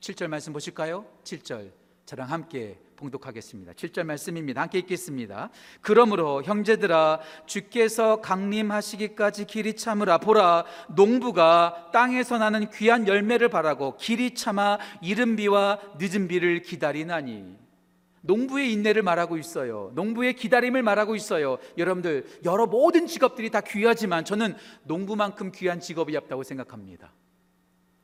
7절 0.00 0.28
말씀 0.28 0.52
보실까요? 0.52 1.06
7절. 1.24 1.70
저랑 2.06 2.30
함께 2.30 2.78
봉독하겠습니다. 2.96 3.72
7절 3.72 4.04
말씀입니다. 4.04 4.62
함께 4.62 4.78
읽겠습니다. 4.78 5.50
그러므로 5.80 6.42
형제들아 6.42 7.20
주께서 7.46 8.20
강림하시기까지 8.20 9.46
길이 9.46 9.74
참으라 9.74 10.18
보라 10.18 10.64
농부가 10.94 11.90
땅에서 11.92 12.38
나는 12.38 12.70
귀한 12.70 13.06
열매를 13.06 13.48
바라고 13.48 13.96
길이 13.96 14.34
참아 14.34 14.78
이른 15.02 15.36
비와 15.36 15.80
늦은 15.98 16.28
비를 16.28 16.62
기다리나니 16.62 17.56
농부의 18.22 18.72
인내를 18.72 19.02
말하고 19.02 19.36
있어요. 19.36 19.92
농부의 19.94 20.34
기다림을 20.34 20.82
말하고 20.82 21.14
있어요. 21.14 21.58
여러분들 21.78 22.26
여러 22.44 22.66
모든 22.66 23.06
직업들이 23.06 23.50
다 23.50 23.60
귀하지만 23.60 24.24
저는 24.24 24.56
농부만큼 24.84 25.52
귀한 25.52 25.80
직업이 25.80 26.16
없다고 26.16 26.42
생각합니다. 26.42 27.12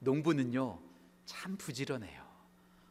농부는요 0.00 0.91
참 1.32 1.56
부지런해요. 1.56 2.22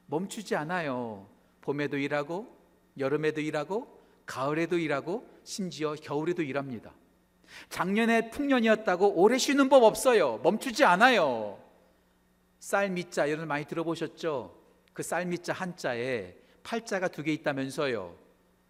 멈추지 0.08 0.56
않아요. 0.56 1.30
봄에도 1.62 1.98
일하고 1.98 2.58
여름에도 2.98 3.40
일하고 3.40 4.00
가을에도 4.26 4.78
일하고 4.80 5.28
심지어 5.44 5.94
겨울에도 5.94 6.42
일합니다. 6.42 6.92
작년에 7.70 8.30
풍년이었다고 8.32 9.14
오래 9.22 9.38
쉬는 9.38 9.70
법 9.70 9.84
없어요. 9.84 10.40
멈추지 10.44 10.84
않아요. 10.86 11.60
쌀미자 12.60 13.30
여러분 13.30 13.48
많이 13.48 13.66
들어보셨죠? 13.66 14.58
그 14.94 15.04
쌀미자 15.04 15.54
한자에 15.54 16.36
팔자가 16.64 17.08
두 17.10 17.24
개 17.24 17.32
있다면서요. 17.34 18.16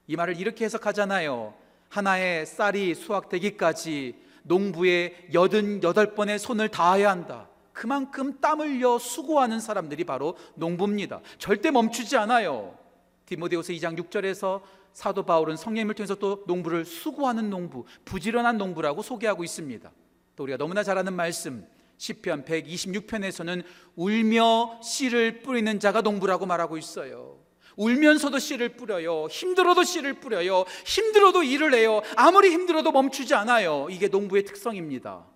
이 0.08 0.16
말을 0.16 0.38
이렇게 0.40 0.66
해석하잖아요. 0.66 1.54
하나의 1.90 2.46
쌀이 2.46 2.94
수확되기까지 2.96 4.16
농부의 4.44 5.30
여든 5.34 5.84
여덟 5.84 6.13
번의 6.13 6.40
손을 6.40 6.70
다해야 6.70 7.10
한다. 7.10 7.50
그만큼 7.81 8.39
땀 8.39 8.61
흘려 8.61 9.00
수고하는 9.00 9.59
사람들이 9.59 10.03
바로 10.03 10.38
농부입니다. 10.53 11.19
절대 11.39 11.71
멈추지 11.71 12.15
않아요. 12.15 12.77
디모데후서 13.25 13.73
2장 13.73 13.97
6절에서 13.97 14.61
사도 14.93 15.25
바울은 15.25 15.57
성령님을 15.57 15.95
통해서 15.95 16.13
또 16.13 16.43
농부를 16.45 16.85
수고하는 16.85 17.50
농부, 17.50 17.85
부지런한 18.05 18.59
농부라고 18.59 19.01
소개하고 19.01 19.43
있습니다. 19.43 19.91
또 20.35 20.43
우리가 20.43 20.59
너무나 20.59 20.83
잘 20.83 21.00
아는 21.00 21.13
말씀 21.15 21.65
시편 21.97 22.45
126편에서는 22.45 23.63
울며 23.95 24.79
씨를 24.83 25.41
뿌리는 25.41 25.79
자가 25.79 26.01
농부라고 26.01 26.45
말하고 26.45 26.77
있어요. 26.77 27.39
울면서도 27.77 28.38
씨를 28.38 28.75
뿌려요. 28.75 29.25
힘들어도 29.25 29.83
씨를 29.83 30.19
뿌려요. 30.19 30.65
힘들어도 30.85 31.41
일을 31.41 31.73
해요. 31.73 32.03
아무리 32.15 32.51
힘들어도 32.51 32.91
멈추지 32.91 33.33
않아요. 33.33 33.88
이게 33.89 34.07
농부의 34.07 34.45
특성입니다. 34.45 35.30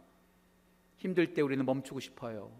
힘들 1.05 1.33
때 1.33 1.41
우리는 1.41 1.63
멈추고 1.65 1.99
싶어요. 1.99 2.51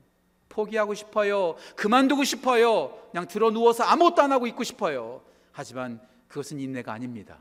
포기하고 0.49 0.93
싶어요. 0.93 1.55
그만두고 1.75 2.23
싶어요. 2.23 2.95
그냥 3.11 3.27
들어 3.27 3.51
누워서 3.51 3.83
아무것도 3.83 4.21
안 4.21 4.31
하고 4.31 4.47
있고 4.47 4.63
싶어요. 4.63 5.23
하지만 5.51 5.99
그것은 6.27 6.59
인내가 6.59 6.93
아닙니다. 6.93 7.39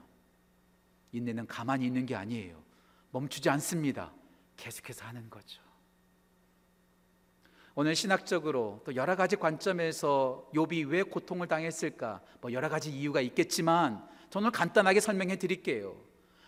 인내는 1.12 1.46
가만히 1.46 1.86
있는 1.86 2.06
게 2.06 2.16
아니에요. 2.16 2.62
멈추지 3.10 3.48
않습니다. 3.50 4.12
계속해서 4.56 5.04
하는 5.04 5.30
거죠. 5.30 5.62
오늘 7.76 7.94
신학적으로 7.94 8.82
또 8.84 8.94
여러 8.94 9.16
가지 9.16 9.36
관점에서 9.36 10.48
욥이 10.54 10.88
왜 10.88 11.02
고통을 11.02 11.48
당했을까? 11.48 12.20
뭐 12.40 12.52
여러 12.52 12.68
가지 12.68 12.90
이유가 12.90 13.20
있겠지만 13.20 14.06
저는 14.30 14.52
간단하게 14.52 15.00
설명해 15.00 15.36
드릴게요. 15.36 15.96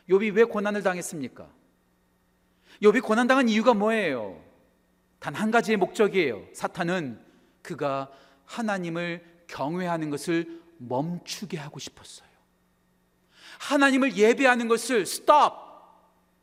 욥이 0.08 0.34
왜 0.34 0.44
고난을 0.44 0.82
당했습니까? 0.82 1.48
욥이 2.82 3.02
고난 3.02 3.26
당한 3.26 3.48
이유가 3.48 3.74
뭐예요? 3.74 4.45
단 5.18 5.34
한 5.34 5.50
가지의 5.50 5.76
목적이에요. 5.76 6.44
사탄은 6.52 7.20
그가 7.62 8.10
하나님을 8.44 9.24
경외하는 9.48 10.10
것을 10.10 10.60
멈추게 10.78 11.56
하고 11.56 11.78
싶었어요. 11.78 12.28
하나님을 13.58 14.16
예배하는 14.16 14.68
것을 14.68 15.00
stop 15.00 15.66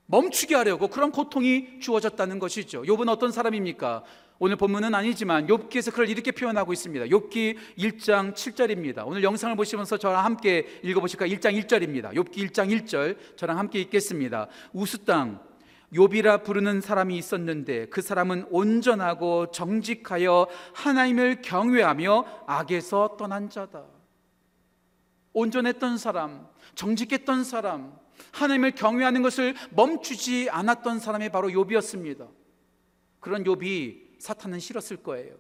멈추게 0.06 0.56
하려고 0.56 0.88
그런 0.90 1.12
고통이 1.12 1.80
주어졌다는 1.80 2.40
것이죠. 2.40 2.84
욥은 2.84 3.10
어떤 3.10 3.32
사람입니까? 3.32 4.04
오늘 4.40 4.58
본문은 4.58 4.94
아니지만 4.94 5.48
욥기에서 5.48 5.92
그걸 5.92 6.10
이렇게 6.10 6.32
표현하고 6.32 6.74
있습니다. 6.74 7.06
욥기 7.06 7.58
1장 7.78 8.34
7절입니다. 8.34 9.08
오늘 9.08 9.24
영상을 9.24 9.56
보시면서 9.56 9.98
저랑 9.98 10.26
함께 10.26 10.68
읽어 10.84 11.00
보실까? 11.00 11.28
1장 11.28 11.58
1절입니다. 11.64 12.14
욥기 12.14 12.50
1장 12.50 12.70
1절 12.84 13.38
저랑 13.38 13.58
함께 13.58 13.80
읽겠습니다. 13.80 14.48
우스 14.74 14.98
땅 15.06 15.40
욥이라 15.94 16.44
부르는 16.44 16.82
사람이 16.82 17.18
있었는데 17.18 17.88
그 17.88 18.02
사람은 18.02 18.48
온전하고 18.50 19.52
정직하여 19.52 20.48
하나님을 20.74 21.42
경외하며 21.42 22.44
악에서 22.48 23.16
떠난 23.18 23.50
자다. 23.50 23.84
온전했던 25.34 25.98
사람, 25.98 26.48
정직했던 26.76 27.44
사람, 27.44 27.98
하나님을 28.32 28.72
경외하는 28.72 29.22
것을 29.22 29.56
멈추지 29.72 30.50
않았던 30.50 31.00
사람이 31.00 31.30
바로 31.30 31.50
욥이었습니다. 31.50 32.28
그런 33.20 33.44
욥이 33.44 34.20
사탄은 34.20 34.60
싫었을 34.60 34.98
거예요. 34.98 35.36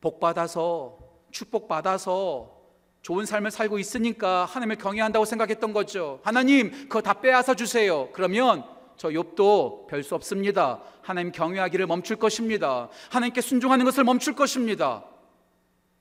복 0.00 0.20
받아서 0.20 0.98
축복 1.30 1.68
받아서 1.68 2.56
좋은 3.02 3.24
삶을 3.24 3.50
살고 3.50 3.78
있으니까 3.78 4.44
하나님을 4.46 4.76
경외한다고 4.76 5.24
생각했던 5.24 5.72
거죠. 5.72 6.20
하나님, 6.24 6.70
그거 6.70 7.00
다 7.00 7.20
빼앗아 7.20 7.54
주세요. 7.54 8.08
그러면 8.12 8.64
저 8.96 9.08
욥도 9.08 9.86
별 9.86 10.02
수 10.02 10.14
없습니다. 10.14 10.82
하나님 11.02 11.32
경외하기를 11.32 11.86
멈출 11.86 12.16
것입니다. 12.16 12.88
하나님께 13.10 13.40
순종하는 13.40 13.84
것을 13.84 14.04
멈출 14.04 14.34
것입니다. 14.34 15.04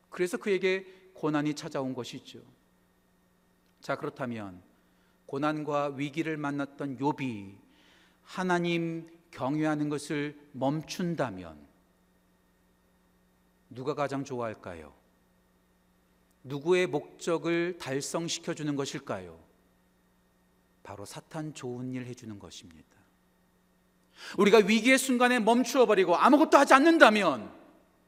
그래서 0.10 0.38
그에게 0.38 0.86
고난이 1.14 1.56
찾아온 1.56 1.94
것이죠. 1.94 2.40
자, 3.82 3.96
그렇다면 3.96 4.62
고난과 5.25 5.94
위기를 5.96 6.38
만났던 6.38 6.98
욥이 6.98 7.56
하나님 8.24 9.10
경외하는 9.32 9.90
것을 9.90 10.40
멈춘다면 10.54 11.66
누가 13.70 13.94
가장 13.94 14.24
좋아할까요? 14.24 14.94
누구의 16.44 16.88
목적을 16.88 17.78
달성시켜 17.80 18.54
주는 18.54 18.75
것일까요? 18.75 19.45
바로 20.86 21.04
사탄 21.04 21.51
좋은 21.56 21.92
일 21.94 22.06
해주는 22.06 22.38
것입니다. 22.38 22.96
우리가 24.38 24.60
위기의 24.60 25.00
순간에 25.00 25.39
멈추어 25.39 25.88
버리고 25.88 26.15
아무것도 26.15 26.58
하지 26.60 26.75
않는다면 26.75 27.51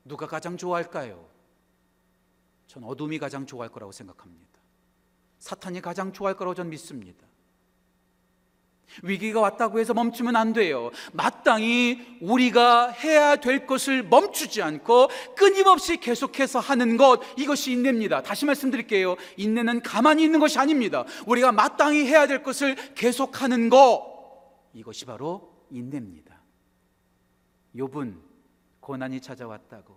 누가 0.05 0.27
가장 0.27 0.55
좋아할까요? 0.55 1.27
전 2.67 2.83
어둠이 2.83 3.17
가장 3.17 3.47
좋아할 3.47 3.71
거라고 3.71 3.91
생각합니다. 3.91 4.59
사탄이 5.39 5.81
가장 5.81 6.13
좋아할 6.13 6.37
거라고 6.37 6.53
전 6.53 6.69
믿습니다. 6.69 7.26
위기가 9.03 9.39
왔다고 9.39 9.79
해서 9.79 9.93
멈추면 9.93 10.35
안 10.35 10.53
돼요. 10.53 10.91
마땅히 11.13 12.17
우리가 12.21 12.89
해야 12.89 13.35
될 13.35 13.67
것을 13.67 14.03
멈추지 14.03 14.61
않고 14.61 15.09
끊임없이 15.35 15.97
계속해서 15.97 16.59
하는 16.59 16.97
것, 16.97 17.21
이것이 17.37 17.71
인내입니다. 17.73 18.23
다시 18.23 18.45
말씀드릴게요. 18.45 19.15
인내는 19.37 19.81
가만히 19.81 20.23
있는 20.23 20.39
것이 20.39 20.57
아닙니다. 20.57 21.05
우리가 21.25 21.51
마땅히 21.51 22.05
해야 22.05 22.27
될 22.27 22.43
것을 22.43 22.75
계속하는 22.95 23.69
것, 23.69 24.17
이것이 24.73 25.05
바로 25.05 25.65
인내입니다. 25.69 26.41
욥은 27.75 28.19
고난이 28.79 29.21
찾아왔다고, 29.21 29.95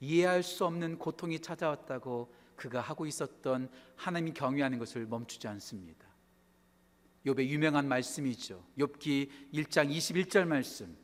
이해할 0.00 0.42
수 0.42 0.64
없는 0.64 0.98
고통이 0.98 1.40
찾아왔다고 1.40 2.32
그가 2.56 2.80
하고 2.80 3.06
있었던 3.06 3.70
하나님 3.96 4.34
경외하는 4.34 4.78
것을 4.78 5.06
멈추지 5.06 5.46
않습니다. 5.48 6.09
욥의 7.26 7.48
유명한 7.48 7.86
말씀이죠. 7.88 8.62
욥기 8.78 9.28
1장 9.54 9.90
21절 9.90 10.46
말씀. 10.46 10.96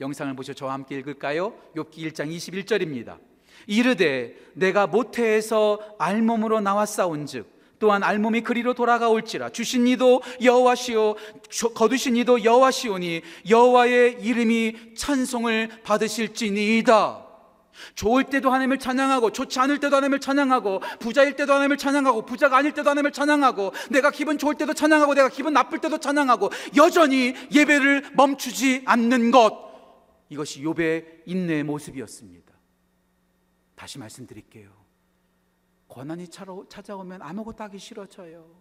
영상을 0.00 0.34
보셔 0.34 0.52
저와 0.52 0.72
함께 0.72 0.98
읽을까요? 0.98 1.54
욥기 1.76 2.10
1장 2.10 2.34
21절입니다. 2.34 3.18
이르되 3.66 4.36
내가 4.54 4.86
모태에서 4.86 5.96
알몸으로 5.98 6.60
싸운즉 6.86 7.60
또한 7.78 8.02
알몸이 8.02 8.42
그리로 8.42 8.74
돌아가올지라 8.74 9.50
주신 9.50 9.86
이도 9.86 10.22
여호와시오 10.42 11.16
거두신 11.74 12.16
이도 12.16 12.44
여호와시오니 12.44 13.22
여호와의 13.48 14.22
이름이 14.22 14.94
찬송을 14.96 15.82
받으실지니이다. 15.82 17.29
좋을 17.94 18.24
때도 18.24 18.50
하나님을 18.50 18.78
찬양하고 18.78 19.32
좋지 19.32 19.58
않을 19.60 19.78
때도 19.80 19.96
하나님을 19.96 20.20
찬양하고 20.20 20.80
부자일 20.98 21.36
때도 21.36 21.52
하나님을 21.52 21.76
찬양하고 21.76 22.26
부자가 22.26 22.56
아닐 22.56 22.72
때도 22.72 22.90
하나님을 22.90 23.12
찬양하고 23.12 23.72
내가 23.90 24.10
기분 24.10 24.38
좋을 24.38 24.54
때도 24.54 24.74
찬양하고 24.74 25.14
내가 25.14 25.28
기분 25.28 25.52
나쁠 25.52 25.80
때도 25.80 25.98
찬양하고 25.98 26.50
여전히 26.76 27.34
예배를 27.52 28.12
멈추지 28.14 28.82
않는 28.86 29.30
것 29.30 29.70
이것이 30.28 30.62
욥의 30.62 31.22
인내의 31.26 31.64
모습이었습니다. 31.64 32.54
다시 33.74 33.98
말씀드릴게요. 33.98 34.70
고난이 35.88 36.28
찾아오면 36.28 37.22
아무것도 37.22 37.64
하기 37.64 37.78
싫어져요. 37.78 38.60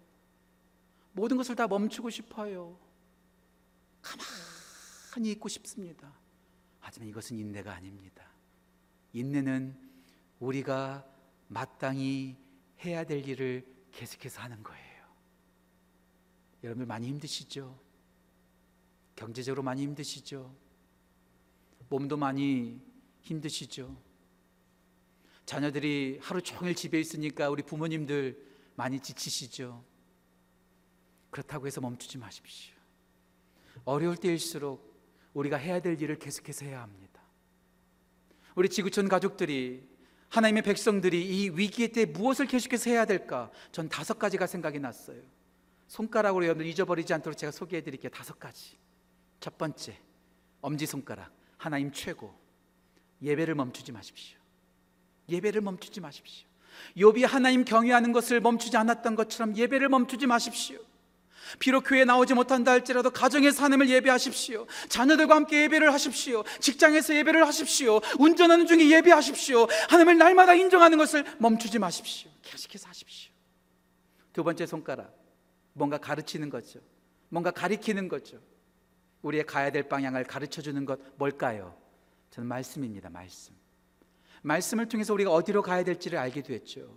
모든 1.12 1.38
것을 1.38 1.56
다 1.56 1.68
멈추고 1.68 2.10
싶어요. 2.10 2.80
가만히 4.02 5.32
있고 5.32 5.50
싶습니다. 5.50 6.12
하지만 6.80 7.10
이것은 7.10 7.38
인내가 7.38 7.74
아닙니다. 7.74 8.24
인내는 9.14 9.76
우리가 10.40 11.06
마땅히 11.48 12.38
해야 12.84 13.04
될 13.04 13.28
일을 13.28 13.66
계속해서 13.92 14.42
하는 14.42 14.62
거예요. 14.64 14.90
여러분들 16.64 16.86
많이 16.86 17.08
힘드시죠? 17.08 17.80
경제적으로 19.16 19.64
많이 19.64 19.82
힘드시죠? 19.84 20.56
몸도 21.90 22.18
많이 22.18 22.82
힘드시죠? 23.22 23.98
자녀들이 25.46 26.20
하루 26.22 26.42
종일 26.42 26.76
집에 26.76 27.00
있으니까 27.00 27.50
우리 27.50 27.64
부모님들 27.64 28.40
많이 28.76 29.00
지치시죠? 29.00 29.84
그렇다고 31.32 31.68
해서 31.68 31.82
멈추지 31.82 32.18
마십시오. 32.18 32.76
어려울 33.84 34.18
때일수록 34.18 34.88
우리가 35.34 35.58
해야 35.58 35.80
될 35.80 36.00
일을 36.02 36.20
계속해서 36.20 36.66
해야 36.66 36.82
합니다. 36.82 37.09
우리 38.56 38.70
지구촌 38.70 39.08
가족들이 39.08 39.84
하나님의 40.30 40.64
백성들이 40.64 41.26
이 41.26 41.50
위기의 41.50 41.92
때 41.92 42.06
무엇을 42.06 42.46
계속해서 42.46 42.90
해야 42.90 43.06
될까? 43.06 43.50
전 43.72 43.90
다섯 43.90 44.20
가지가 44.20 44.48
생각이 44.48 44.80
났어요. 44.80 45.22
손가락으로 45.88 46.46
여러분 46.46 46.66
잊어버리지 46.66 47.14
않도록 47.14 47.38
제가 47.38 47.52
소개해 47.52 47.82
드릴게요. 47.82 48.12
다섯 48.12 48.40
가지. 48.40 48.78
첫 49.40 49.58
번째, 49.58 49.98
엄지손가락. 50.62 51.32
하나님 51.58 51.92
최고. 51.92 52.38
예배를 53.22 53.56
멈추지 53.56 53.92
마십시오. 53.92 54.38
예배를 55.28 55.62
멈추지 55.62 56.00
마십시오. 56.00 56.48
욥이 56.96 57.26
하나님 57.26 57.66
경외하는 57.66 58.12
것을 58.14 58.40
멈추지 58.40 58.78
않았던 58.78 59.16
것처럼 59.16 59.58
예배를 59.58 59.90
멈추지 59.90 60.28
마십시오. 60.28 60.80
비록 61.58 61.82
교회에 61.82 62.06
나오지 62.06 62.34
못한다 62.34 62.72
할지라도 62.72 63.10
가정에서 63.10 63.64
하나님을 63.64 63.90
예배하십시오. 63.90 64.68
자녀들과 64.90 65.36
함께 65.36 65.64
예배를 65.64 65.92
하십시오. 65.94 66.44
직장에서 66.60 67.16
예배를 67.16 67.48
하십시오. 67.48 68.00
운전하는 68.20 68.68
중에 68.68 68.90
예배하십시오. 68.90 69.68
하나님을 69.90 70.18
날마다 70.18 70.54
인정하는 70.54 70.98
것을 70.98 71.26
멈추지 71.40 71.80
마십시오. 71.80 72.30
계속해서 72.44 72.88
하십시오. 72.90 73.32
두 74.34 74.44
번째 74.44 74.66
손가락. 74.66 75.16
뭔가 75.74 75.98
가르치는 75.98 76.50
거죠. 76.50 76.80
뭔가 77.30 77.52
가리키는 77.52 78.08
거죠. 78.08 78.40
우리의 79.22 79.46
가야 79.46 79.72
될 79.72 79.88
방향을 79.88 80.24
가르쳐 80.26 80.62
주는 80.62 80.86
것 80.86 81.00
뭘까요? 81.18 81.76
저는 82.32 82.48
말씀입니다. 82.48 83.10
말씀. 83.10 83.54
말씀을 84.42 84.88
통해서 84.88 85.14
우리가 85.14 85.32
어디로 85.32 85.62
가야 85.62 85.84
될지를 85.84 86.18
알게 86.18 86.44
됐죠. 86.44 86.96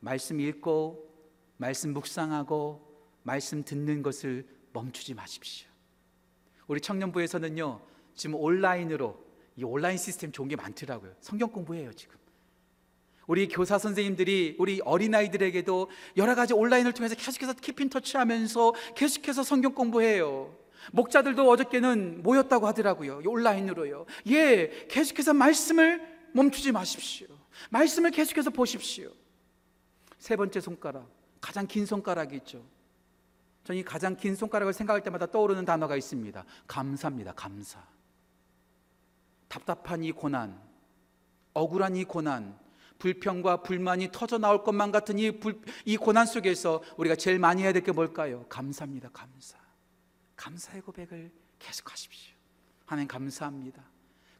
말씀 0.00 0.40
읽고 0.40 1.08
말씀 1.56 1.92
묵상하고 1.92 2.87
말씀 3.22 3.62
듣는 3.64 4.02
것을 4.02 4.46
멈추지 4.72 5.14
마십시오. 5.14 5.68
우리 6.66 6.80
청년부에서는요, 6.80 7.80
지금 8.14 8.34
온라인으로, 8.36 9.26
이 9.56 9.64
온라인 9.64 9.98
시스템 9.98 10.30
좋은 10.30 10.48
게 10.48 10.56
많더라고요. 10.56 11.14
성경 11.20 11.50
공부해요, 11.50 11.92
지금. 11.92 12.16
우리 13.26 13.46
교사 13.46 13.78
선생님들이 13.78 14.56
우리 14.58 14.80
어린아이들에게도 14.82 15.90
여러 16.16 16.34
가지 16.34 16.54
온라인을 16.54 16.94
통해서 16.94 17.14
계속해서 17.14 17.52
키핀 17.54 17.90
터치 17.90 18.16
하면서 18.16 18.72
계속해서 18.96 19.42
성경 19.42 19.74
공부해요. 19.74 20.56
목자들도 20.92 21.48
어저께는 21.48 22.22
모였다고 22.22 22.66
하더라고요. 22.66 23.20
온라인으로요. 23.26 24.06
예, 24.28 24.86
계속해서 24.88 25.34
말씀을 25.34 26.00
멈추지 26.32 26.72
마십시오. 26.72 27.26
말씀을 27.70 28.12
계속해서 28.12 28.48
보십시오. 28.48 29.12
세 30.18 30.34
번째 30.34 30.60
손가락, 30.60 31.10
가장 31.40 31.66
긴 31.66 31.84
손가락이 31.84 32.36
있죠. 32.36 32.64
저는 33.68 33.80
이 33.80 33.84
가장 33.84 34.16
긴 34.16 34.34
손가락을 34.34 34.72
생각할 34.72 35.02
때마다 35.02 35.26
떠오르는 35.26 35.66
단어가 35.66 35.94
있습니다. 35.94 36.42
감사입니다. 36.66 37.34
감사. 37.34 37.86
답답한 39.46 40.02
이 40.02 40.10
고난, 40.10 40.58
억울한 41.52 41.94
이 41.96 42.04
고난, 42.04 42.58
불평과 42.98 43.60
불만이 43.62 44.08
터져 44.10 44.38
나올 44.38 44.64
것만 44.64 44.90
같은 44.90 45.18
이, 45.18 45.38
불, 45.38 45.60
이 45.84 45.98
고난 45.98 46.24
속에서 46.24 46.82
우리가 46.96 47.14
제일 47.16 47.38
많이 47.38 47.62
해야 47.62 47.74
될 47.74 47.82
게 47.82 47.92
뭘까요? 47.92 48.46
감사입니다. 48.48 49.10
감사. 49.12 49.58
감사의 50.34 50.80
고백을 50.80 51.30
계속하십시오. 51.58 52.34
하나님 52.86 53.06
감사합니다. 53.06 53.84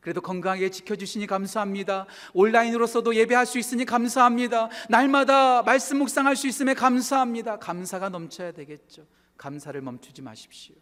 그래도 0.01 0.21
건강하게 0.21 0.71
지켜주시니 0.71 1.27
감사합니다. 1.27 2.07
온라인으로서도 2.33 3.15
예배할 3.17 3.47
수 3.47 3.59
있으니 3.59 3.85
감사합니다. 3.85 4.69
날마다 4.89 5.63
말씀 5.63 5.99
묵상할 5.99 6.37
수 6.37 6.47
있음에 6.47 6.75
감사합니다. 6.75 7.59
감사가 7.59 8.09
넘쳐야 8.09 8.53
되겠죠. 8.53 9.07
감사를 9.37 9.81
멈추지 9.81 10.23
마십시오. 10.23 10.77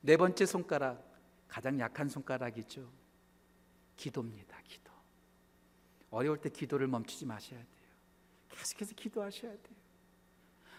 네 0.00 0.16
번째 0.16 0.46
손가락, 0.46 1.04
가장 1.48 1.78
약한 1.80 2.08
손가락이죠. 2.08 2.88
기도입니다. 3.96 4.56
기도. 4.64 4.92
어려울 6.10 6.38
때 6.38 6.48
기도를 6.48 6.86
멈추지 6.86 7.26
마셔야 7.26 7.58
돼요. 7.58 7.68
계속해서 8.50 8.94
기도하셔야 8.94 9.50
돼요. 9.50 9.78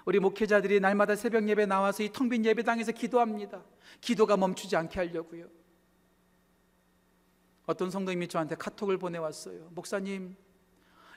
우리 0.05 0.19
목회자들이 0.19 0.79
날마다 0.79 1.15
새벽 1.15 1.47
예배 1.47 1.65
나와서 1.65 2.01
이 2.03 2.10
텅 2.10 2.29
빈 2.29 2.45
예배당에서 2.45 2.93
기도합니다. 2.93 3.62
기도가 4.01 4.38
멈추지 4.38 4.75
않게 4.75 4.99
하려고요. 4.99 5.47
어떤 7.69 7.91
성도님이 7.91 8.27
저한테 8.27 8.55
카톡을 8.55 8.97
보내왔어요. 8.97 9.69
목사님, 9.75 10.36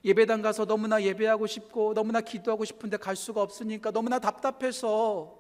예배당 0.05 0.43
가서 0.43 0.67
너무나 0.67 1.03
예배하고 1.03 1.47
싶고 1.47 1.95
너무나 1.95 2.21
기도하고 2.21 2.67
싶은데 2.67 2.99
갈 2.99 3.17
수가 3.17 3.41
없으니까 3.41 3.91
너무나 3.91 4.19
답답해서 4.19 5.39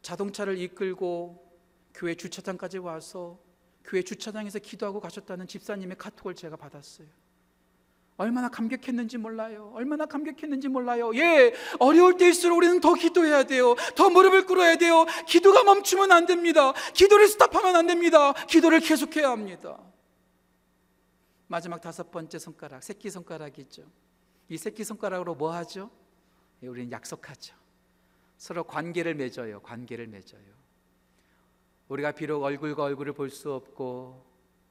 자동차를 0.00 0.56
이끌고 0.56 1.46
교회 1.92 2.14
주차장까지 2.14 2.78
와서 2.78 3.38
교회 3.84 4.00
주차장에서 4.00 4.60
기도하고 4.60 4.98
가셨다는 5.00 5.46
집사님의 5.46 5.98
카톡을 5.98 6.34
제가 6.34 6.56
받았어요. 6.56 7.06
얼마나 8.16 8.48
감격했는지 8.48 9.18
몰라요. 9.18 9.72
얼마나 9.74 10.06
감격했는지 10.06 10.68
몰라요. 10.68 11.14
예, 11.16 11.52
어려울 11.80 12.16
때일수록 12.16 12.56
우리는 12.56 12.80
더 12.80 12.94
기도해야 12.94 13.42
돼요. 13.42 13.74
더 13.94 14.08
무릎을 14.08 14.46
꿇어야 14.46 14.76
돼요. 14.76 15.04
기도가 15.26 15.64
멈추면 15.64 16.10
안 16.12 16.24
됩니다. 16.24 16.72
기도를 16.94 17.28
스탑하면 17.28 17.76
안 17.76 17.86
됩니다. 17.86 18.32
기도를 18.32 18.80
계속해야 18.80 19.28
합니다. 19.28 19.78
마지막 21.48 21.80
다섯 21.80 22.10
번째 22.10 22.38
손가락, 22.38 22.82
새끼 22.82 23.10
손가락이죠. 23.10 23.84
이 24.48 24.56
새끼 24.56 24.84
손가락으로 24.84 25.34
뭐 25.34 25.52
하죠? 25.54 25.90
예, 26.62 26.68
우리는 26.68 26.92
약속하죠. 26.92 27.56
서로 28.36 28.64
관계를 28.64 29.14
맺어요. 29.14 29.60
관계를 29.62 30.06
맺어요. 30.06 30.58
우리가 31.88 32.12
비록 32.12 32.42
얼굴과 32.42 32.84
얼굴을 32.84 33.14
볼 33.14 33.30
수 33.30 33.52
없고 33.52 34.24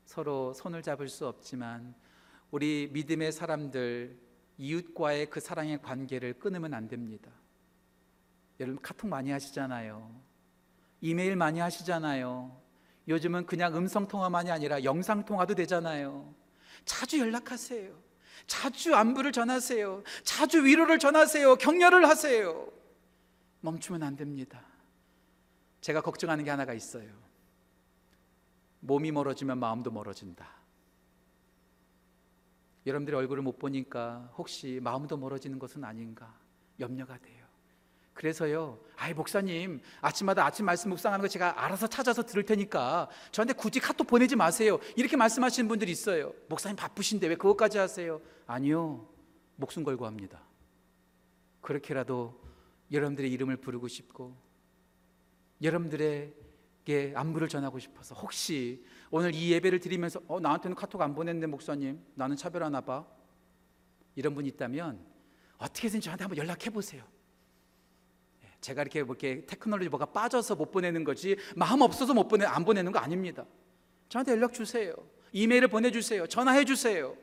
서로 0.06 0.54
손을 0.54 0.82
잡을 0.84 1.10
수 1.10 1.28
없지만 1.28 1.94
우리 2.52 2.90
믿음의 2.94 3.32
사람들 3.32 4.18
이웃과의 4.58 5.30
그 5.30 5.40
사랑의 5.40 5.82
관계를 5.82 6.34
끊으면 6.40 6.74
안 6.74 6.88
됩니다. 6.88 7.30
여러분 8.60 8.82
카톡 8.82 9.08
많이 9.08 9.32
하시잖아요. 9.32 10.22
이메일 11.02 11.36
많이 11.36 11.60
하시잖아요. 11.60 12.60
요즘은 13.08 13.46
그냥 13.46 13.76
음성 13.76 14.08
통화만이 14.08 14.50
아니라 14.50 14.84
영상 14.84 15.26
통화도 15.26 15.56
되잖아요. 15.56 16.34
자주 16.86 17.20
연락하세요. 17.20 18.08
자주 18.46 18.96
안부를 18.96 19.32
전하세요. 19.32 20.04
자주 20.24 20.64
위로를 20.64 21.00
전하세요. 21.00 21.56
격려를 21.58 22.08
하세요. 22.08 22.72
멈추면 23.62 24.04
안 24.04 24.16
됩니다. 24.16 24.64
제가 25.82 26.02
걱정하는 26.02 26.44
게 26.44 26.50
하나가 26.50 26.74
있어요. 26.74 27.10
몸이 28.80 29.12
멀어지면 29.12 29.60
마음도 29.60 29.92
멀어진다. 29.92 30.48
여러분들의 32.86 33.20
얼굴을 33.20 33.44
못 33.44 33.60
보니까 33.60 34.32
혹시 34.38 34.80
마음도 34.82 35.18
멀어지는 35.18 35.60
것은 35.60 35.84
아닌가 35.84 36.34
염려가 36.80 37.18
돼요. 37.18 37.47
그래서요, 38.18 38.80
아이 38.96 39.14
목사님 39.14 39.80
아침마다 40.02 40.44
아침 40.44 40.66
말씀 40.66 40.90
묵상하는 40.90 41.22
거 41.22 41.28
제가 41.28 41.64
알아서 41.64 41.86
찾아서 41.86 42.24
들을 42.24 42.42
테니까 42.42 43.10
저한테 43.32 43.54
굳이 43.54 43.80
카톡 43.80 44.08
보내지 44.08 44.36
마세요. 44.36 44.80
이렇게 44.96 45.16
말씀하시는 45.16 45.68
분들이 45.68 45.92
있어요. 45.92 46.34
목사님 46.50 46.76
바쁘신데 46.78 47.28
왜 47.28 47.36
그것까지 47.36 47.78
하세요? 47.78 48.20
아니요, 48.48 49.08
목숨 49.56 49.84
걸고 49.84 50.08
합니다. 50.08 50.42
그렇게라도 51.62 52.42
여러분들의 52.92 53.32
이름을 53.32 53.58
부르고 53.58 53.88
싶고 53.88 54.36
여러분들에게 55.62 57.14
안부를 57.16 57.48
전하고 57.50 57.78
싶어서 57.78 58.16
혹시 58.16 58.84
오늘 59.12 59.36
이 59.36 59.52
예배를 59.52 59.80
드리면서 59.80 60.22
어 60.28 60.40
나한테는 60.40 60.74
카톡 60.74 61.04
안 61.04 61.14
보냈는데 61.14 61.46
목사님 61.46 62.04
나는 62.16 62.36
차별하나 62.36 62.82
봐 62.82 63.06
이런 64.16 64.34
분 64.34 64.48
있다면 64.48 65.06
어떻게든 65.60 66.02
저한테 66.02 66.24
한번 66.24 66.40
연락해 66.40 66.72
보세요. 66.72 67.04
예, 68.68 68.74
제가 68.74 68.82
이렇게 68.82 69.04
뭐 69.04 69.16
이렇게 69.16 69.46
테크놀로지 69.46 69.90
뭐가 69.90 70.08
빠져서 70.08 70.56
못 70.56 70.72
보내는 70.72 71.04
거지 71.04 71.38
마음 71.56 71.82
없어서 71.82 72.14
못 72.14 72.28
보내 72.28 72.46
안 72.46 72.66
보내는 72.66 72.92
거 72.92 73.00
아닙니다. 73.00 73.46
저한테 74.10 74.34
연락 74.34 74.54
주세요. 74.54 74.94
이메일을 75.32 75.70
보내 75.70 75.92
주세요. 75.92 76.28
전화해 76.28 76.66
주세요. 76.66 77.16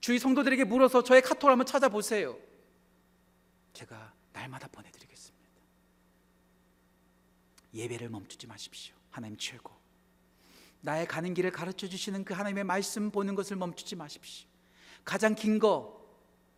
주위 0.00 0.18
성도들에게 0.18 0.64
물어서 0.64 1.02
저의 1.02 1.22
카톡을 1.22 1.52
한번 1.52 1.66
찾아보세요. 1.66 2.38
제가 3.72 4.12
날마다 4.32 4.68
보내 4.68 4.90
드리겠습니다. 4.90 5.44
예배를 7.74 8.08
멈추지 8.08 8.46
마십시오. 8.46 8.94
하나님 9.10 9.36
최고. 9.36 9.72
나의 10.80 11.06
가는 11.06 11.32
길을 11.32 11.50
가르쳐 11.50 11.88
주시는 11.88 12.24
그 12.24 12.34
하나님의 12.34 12.64
말씀 12.64 13.10
보는 13.10 13.34
것을 13.34 13.56
멈추지 13.56 13.96
마십시오. 13.96 14.48
가장 15.04 15.34
긴 15.34 15.58
거, 15.58 16.04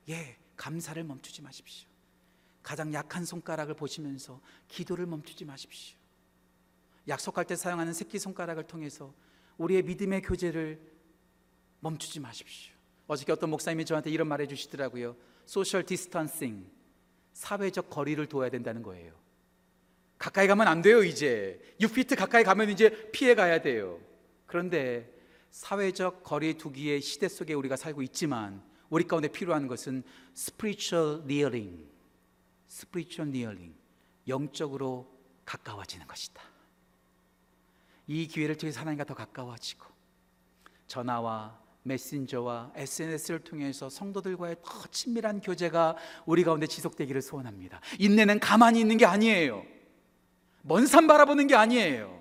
예, 0.08 0.36
감사를 0.56 1.02
멈추지 1.04 1.42
마십시오. 1.42 1.88
가장 2.66 2.92
약한 2.92 3.24
손가락을 3.24 3.74
보시면서 3.74 4.40
기도를 4.66 5.06
멈추지 5.06 5.44
마십시오. 5.44 5.96
약속할 7.06 7.44
때 7.44 7.54
사용하는 7.54 7.92
새끼 7.92 8.18
손가락을 8.18 8.64
통해서 8.66 9.14
우리의 9.56 9.84
믿음의 9.84 10.22
교제를 10.22 10.80
멈추지 11.78 12.18
마십시오. 12.18 12.74
어저께 13.06 13.30
어떤 13.30 13.50
목사님이 13.50 13.84
저한테 13.84 14.10
이런 14.10 14.26
말 14.26 14.40
해주시더라고요. 14.40 15.16
social 15.44 15.86
distancing, 15.86 16.68
사회적 17.34 17.88
거리를 17.88 18.26
둬야 18.26 18.50
된다는 18.50 18.82
거예요. 18.82 19.14
가까이 20.18 20.48
가면 20.48 20.66
안 20.66 20.82
돼요, 20.82 21.04
이제. 21.04 21.60
6피트 21.78 22.16
가까이 22.16 22.42
가면 22.42 22.70
이제 22.70 23.12
피해 23.12 23.36
가야 23.36 23.62
돼요. 23.62 24.00
그런데 24.44 25.08
사회적 25.52 26.24
거리 26.24 26.58
두기의 26.58 27.00
시대 27.00 27.28
속에 27.28 27.54
우리가 27.54 27.76
살고 27.76 28.02
있지만 28.02 28.60
우리 28.90 29.04
가운데 29.04 29.28
필요한 29.28 29.68
것은 29.68 30.02
spiritual 30.34 31.22
nearing. 31.26 31.95
Spiritual. 32.70 33.74
영적으로 34.28 35.12
가까워지는 35.44 36.06
것이다. 36.06 36.42
이 38.08 38.26
기회를 38.26 38.56
통해서 38.56 38.80
하나님과 38.80 39.04
더 39.04 39.14
가까워지고 39.14 39.86
전화와 40.86 41.60
메신저와 41.82 42.72
SNS를 42.74 43.40
통해서 43.40 43.88
성도들과의 43.88 44.56
더 44.64 44.86
친밀한 44.90 45.40
교제가 45.40 45.96
우리 46.24 46.42
가운데 46.42 46.66
지속되기를 46.66 47.22
소원합니다. 47.22 47.80
인내는 47.98 48.40
가만히 48.40 48.80
있는 48.80 48.96
게 48.96 49.06
아니에요. 49.06 49.64
먼 50.62 50.86
산 50.86 51.06
바라보는 51.06 51.46
게 51.46 51.54
아니에요. 51.54 52.20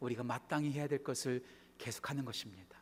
우리가 0.00 0.22
마땅히 0.22 0.72
해야 0.72 0.86
될 0.86 1.02
것을 1.02 1.42
계속하는 1.78 2.26
것입니다. 2.26 2.78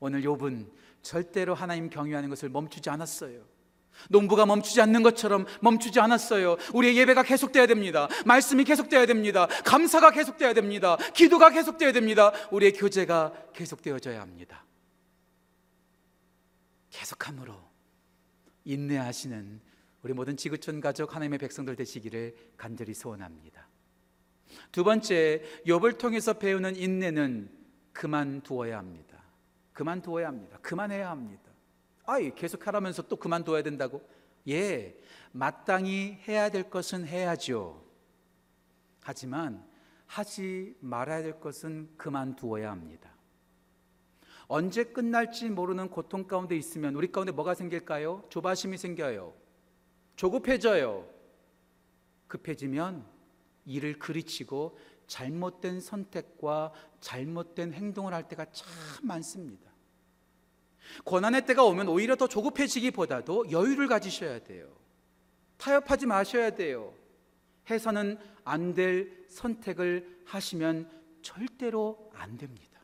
오늘 0.00 0.22
욥은 0.22 0.72
절대로 1.02 1.54
하나님 1.54 1.88
경유하는 1.88 2.28
것을 2.28 2.48
멈추지 2.48 2.90
않았어요. 2.90 3.44
농부가 4.08 4.46
멈추지 4.46 4.80
않는 4.80 5.02
것처럼 5.02 5.46
멈추지 5.60 6.00
않았어요. 6.00 6.56
우리의 6.74 6.96
예배가 6.96 7.22
계속돼야 7.22 7.66
됩니다. 7.66 8.08
말씀이 8.24 8.64
계속돼야 8.64 9.06
됩니다. 9.06 9.46
감사가 9.64 10.10
계속돼야 10.10 10.54
됩니다. 10.54 10.96
기도가 11.14 11.50
계속돼야 11.50 11.92
됩니다. 11.92 12.32
우리의 12.50 12.72
교제가 12.72 13.32
계속되어져야 13.52 14.20
합니다. 14.20 14.64
계속함으로 16.90 17.54
인내하시는 18.64 19.60
우리 20.02 20.12
모든 20.12 20.36
지구촌 20.36 20.80
가족 20.80 21.14
하나님의 21.14 21.38
백성들 21.38 21.76
되시기를 21.76 22.34
간절히 22.56 22.94
소원합니다. 22.94 23.68
두 24.72 24.82
번째, 24.82 25.42
욥을 25.66 25.98
통해서 25.98 26.34
배우는 26.34 26.76
인내는 26.76 27.50
그만두어야 27.92 28.78
합니다. 28.78 29.22
그만두어야 29.72 30.28
합니다. 30.28 30.58
그만해야 30.62 31.10
합니다. 31.10 31.49
아이 32.04 32.34
계속 32.34 32.66
하라면서 32.66 33.02
또 33.02 33.16
그만둬야 33.16 33.62
된다고? 33.62 34.02
예, 34.48 34.98
마땅히 35.32 36.18
해야 36.26 36.50
될 36.50 36.70
것은 36.70 37.06
해야죠. 37.06 37.84
하지만 39.00 39.64
하지 40.06 40.76
말아야 40.80 41.22
될 41.22 41.40
것은 41.40 41.90
그만두어야 41.96 42.70
합니다. 42.70 43.10
언제 44.48 44.82
끝날지 44.82 45.48
모르는 45.50 45.90
고통 45.90 46.26
가운데 46.26 46.56
있으면 46.56 46.96
우리 46.96 47.12
가운데 47.12 47.30
뭐가 47.30 47.54
생길까요? 47.54 48.24
조바심이 48.30 48.76
생겨요. 48.78 49.32
조급해져요. 50.16 51.08
급해지면 52.26 53.06
일을 53.64 54.00
그르치고 54.00 54.76
잘못된 55.06 55.80
선택과 55.80 56.72
잘못된 57.00 57.72
행동을 57.72 58.12
할 58.12 58.26
때가 58.28 58.46
참 58.50 58.68
많습니다. 59.06 59.69
고난의 61.04 61.46
때가 61.46 61.64
오면 61.64 61.88
오히려 61.88 62.16
더 62.16 62.26
조급해지기보다도 62.26 63.50
여유를 63.50 63.86
가지셔야 63.86 64.40
돼요. 64.40 64.68
타협하지 65.56 66.06
마셔야 66.06 66.50
돼요. 66.50 66.94
해서는 67.68 68.18
안 68.44 68.74
될 68.74 69.24
선택을 69.28 70.20
하시면 70.26 70.90
절대로 71.22 72.10
안 72.14 72.36
됩니다. 72.36 72.80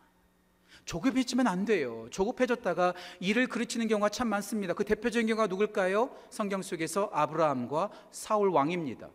조급해지면 0.84 1.48
안 1.48 1.64
돼요. 1.64 2.06
조급해졌다가 2.10 2.94
일을 3.18 3.48
그르치는 3.48 3.88
경우가 3.88 4.08
참 4.10 4.28
많습니다. 4.28 4.74
그 4.74 4.84
대표적인 4.84 5.26
경우가 5.26 5.48
누굴까요? 5.48 6.16
성경 6.30 6.62
속에서 6.62 7.10
아브라함과 7.12 7.90
사울 8.12 8.50
왕입니다. 8.50 9.10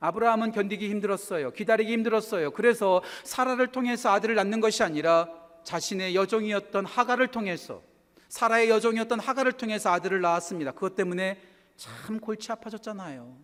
아브라함은 0.00 0.50
견디기 0.50 0.90
힘들었어요. 0.90 1.52
기다리기 1.52 1.92
힘들었어요. 1.92 2.50
그래서 2.50 3.00
사라를 3.22 3.68
통해서 3.68 4.10
아들을 4.10 4.34
낳는 4.34 4.60
것이 4.60 4.82
아니라 4.82 5.28
자신의 5.64 6.14
여종이었던 6.14 6.86
하가를 6.86 7.28
통해서 7.28 7.82
사라의 8.28 8.70
여종이었던 8.70 9.20
하가를 9.20 9.52
통해서 9.52 9.90
아들을 9.90 10.20
낳았습니다. 10.20 10.72
그것 10.72 10.94
때문에 10.94 11.40
참 11.76 12.18
골치 12.18 12.50
아파졌잖아요. 12.50 13.38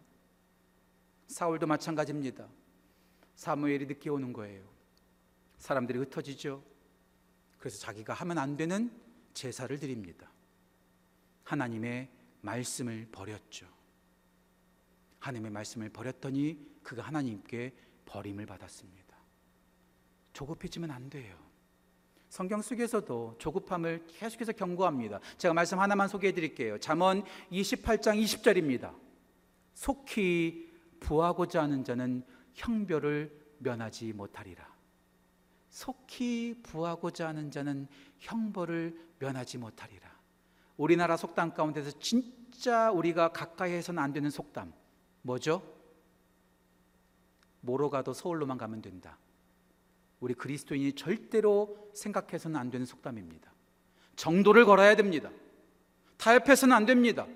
사울도 1.26 1.66
마찬가지입니다. 1.66 2.48
사무엘이 3.34 3.86
늦게 3.86 4.08
오는 4.10 4.32
거예요. 4.32 4.66
사람들이 5.58 5.98
흩어지죠. 5.98 6.62
그래서 7.58 7.78
자기가 7.78 8.14
하면 8.14 8.38
안 8.38 8.56
되는 8.56 8.90
제사를 9.34 9.78
드립니다. 9.78 10.30
하나님의 11.44 12.08
말씀을 12.40 13.08
버렸죠. 13.12 13.66
하나님의 15.18 15.50
말씀을 15.50 15.90
버렸더니 15.90 16.78
그가 16.82 17.02
하나님께 17.02 17.74
버림을 18.06 18.46
받았습니다. 18.46 19.16
조급해지면 20.32 20.90
안 20.90 21.10
돼요. 21.10 21.47
성경 22.28 22.60
속에서도 22.60 23.36
조급함을 23.38 24.04
계속해서 24.06 24.52
경고합니다. 24.52 25.20
제가 25.38 25.54
말씀 25.54 25.80
하나만 25.80 26.08
소개해 26.08 26.32
드릴게요. 26.32 26.78
잠언 26.78 27.24
28장 27.50 28.22
20절입니다. 28.22 28.94
속히 29.74 30.72
부하고자 31.00 31.62
하는 31.62 31.84
자는 31.84 32.24
형별을 32.54 33.32
면하지 33.58 34.12
못하리라. 34.12 34.66
속히 35.70 36.60
부하고자 36.62 37.28
하는 37.28 37.50
자는 37.50 37.86
형벌을 38.18 38.98
면하지 39.18 39.58
못하리라. 39.58 40.08
우리나라 40.76 41.16
속담 41.16 41.54
가운데서 41.54 41.98
진짜 41.98 42.90
우리가 42.90 43.32
가까이 43.32 43.72
해서는 43.72 44.02
안 44.02 44.12
되는 44.12 44.30
속담 44.30 44.72
뭐죠? 45.22 45.62
뭐로 47.60 47.90
가도 47.90 48.12
서울로만 48.12 48.58
가면 48.58 48.82
된다. 48.82 49.18
우리 50.20 50.34
그리스도인이 50.34 50.92
절대로 50.94 51.90
생각해서는 51.94 52.58
안 52.58 52.70
되는 52.70 52.84
속담입니다. 52.86 53.52
정도를 54.16 54.64
걸어야 54.64 54.96
됩니다. 54.96 55.30
타협해서는 56.16 56.74
안 56.74 56.86
됩니다. 56.86 57.26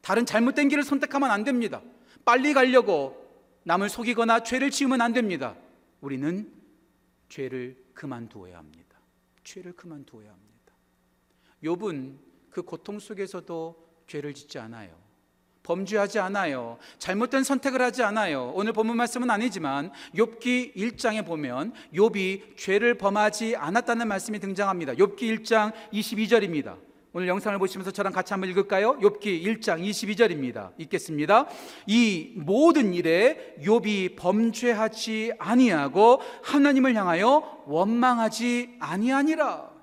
다른 0.00 0.24
잘못된 0.24 0.68
길을 0.68 0.84
선택하면 0.84 1.30
안 1.30 1.44
됩니다. 1.44 1.82
빨리 2.24 2.54
가려고 2.54 3.24
남을 3.64 3.88
속이거나 3.88 4.42
죄를 4.42 4.70
지으면 4.70 5.00
안 5.00 5.12
됩니다. 5.12 5.56
우리는 6.00 6.52
죄를 7.28 7.82
그만두어야 7.94 8.58
합니다. 8.58 8.98
죄를 9.42 9.72
그만두어야 9.72 10.30
합니다. 10.30 10.74
욥은 11.62 12.18
그 12.50 12.62
고통 12.62 12.98
속에서도 12.98 14.04
죄를 14.06 14.34
짓지 14.34 14.58
않아요. 14.58 15.03
범죄하지 15.64 16.20
않아요. 16.20 16.78
잘못된 16.98 17.42
선택을 17.42 17.82
하지 17.82 18.02
않아요. 18.04 18.52
오늘 18.54 18.72
본문 18.72 18.96
말씀은 18.96 19.28
아니지만 19.30 19.90
욥기 20.14 20.76
1장에 20.76 21.26
보면 21.26 21.72
욥이 21.92 22.56
죄를 22.56 22.94
범하지 22.96 23.56
않았다는 23.56 24.06
말씀이 24.06 24.38
등장합니다. 24.38 24.92
욥기 24.94 25.42
1장 25.42 25.72
22절입니다. 25.92 26.76
오늘 27.16 27.28
영상을 27.28 27.56
보시면서 27.60 27.92
저랑 27.92 28.12
같이 28.12 28.32
한번 28.32 28.50
읽을까요? 28.50 28.98
욥기 28.98 29.42
1장 29.44 29.80
22절입니다. 29.80 30.72
읽겠습니다. 30.78 31.46
이 31.86 32.32
모든 32.36 32.92
일에 32.92 33.54
욥이 33.60 34.16
범죄하지 34.16 35.34
아니하고 35.38 36.20
하나님을 36.42 36.94
향하여 36.94 37.62
원망하지 37.66 38.76
아니하니라. 38.80 39.73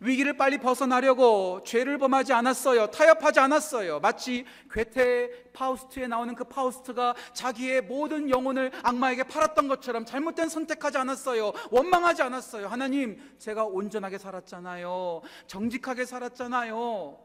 위기를 0.00 0.36
빨리 0.36 0.58
벗어나려고 0.58 1.62
죄를 1.64 1.98
범하지 1.98 2.32
않았어요. 2.32 2.88
타협하지 2.88 3.40
않았어요. 3.40 4.00
마치 4.00 4.44
괴테 4.70 5.50
파우스트에 5.52 6.06
나오는 6.06 6.34
그 6.34 6.44
파우스트가 6.44 7.14
자기의 7.34 7.82
모든 7.82 8.30
영혼을 8.30 8.70
악마에게 8.82 9.24
팔았던 9.24 9.68
것처럼 9.68 10.04
잘못된 10.04 10.48
선택하지 10.48 10.98
않았어요. 10.98 11.52
원망하지 11.70 12.22
않았어요. 12.22 12.68
하나님, 12.68 13.20
제가 13.38 13.64
온전하게 13.64 14.18
살았잖아요. 14.18 15.22
정직하게 15.46 16.04
살았잖아요. 16.06 17.18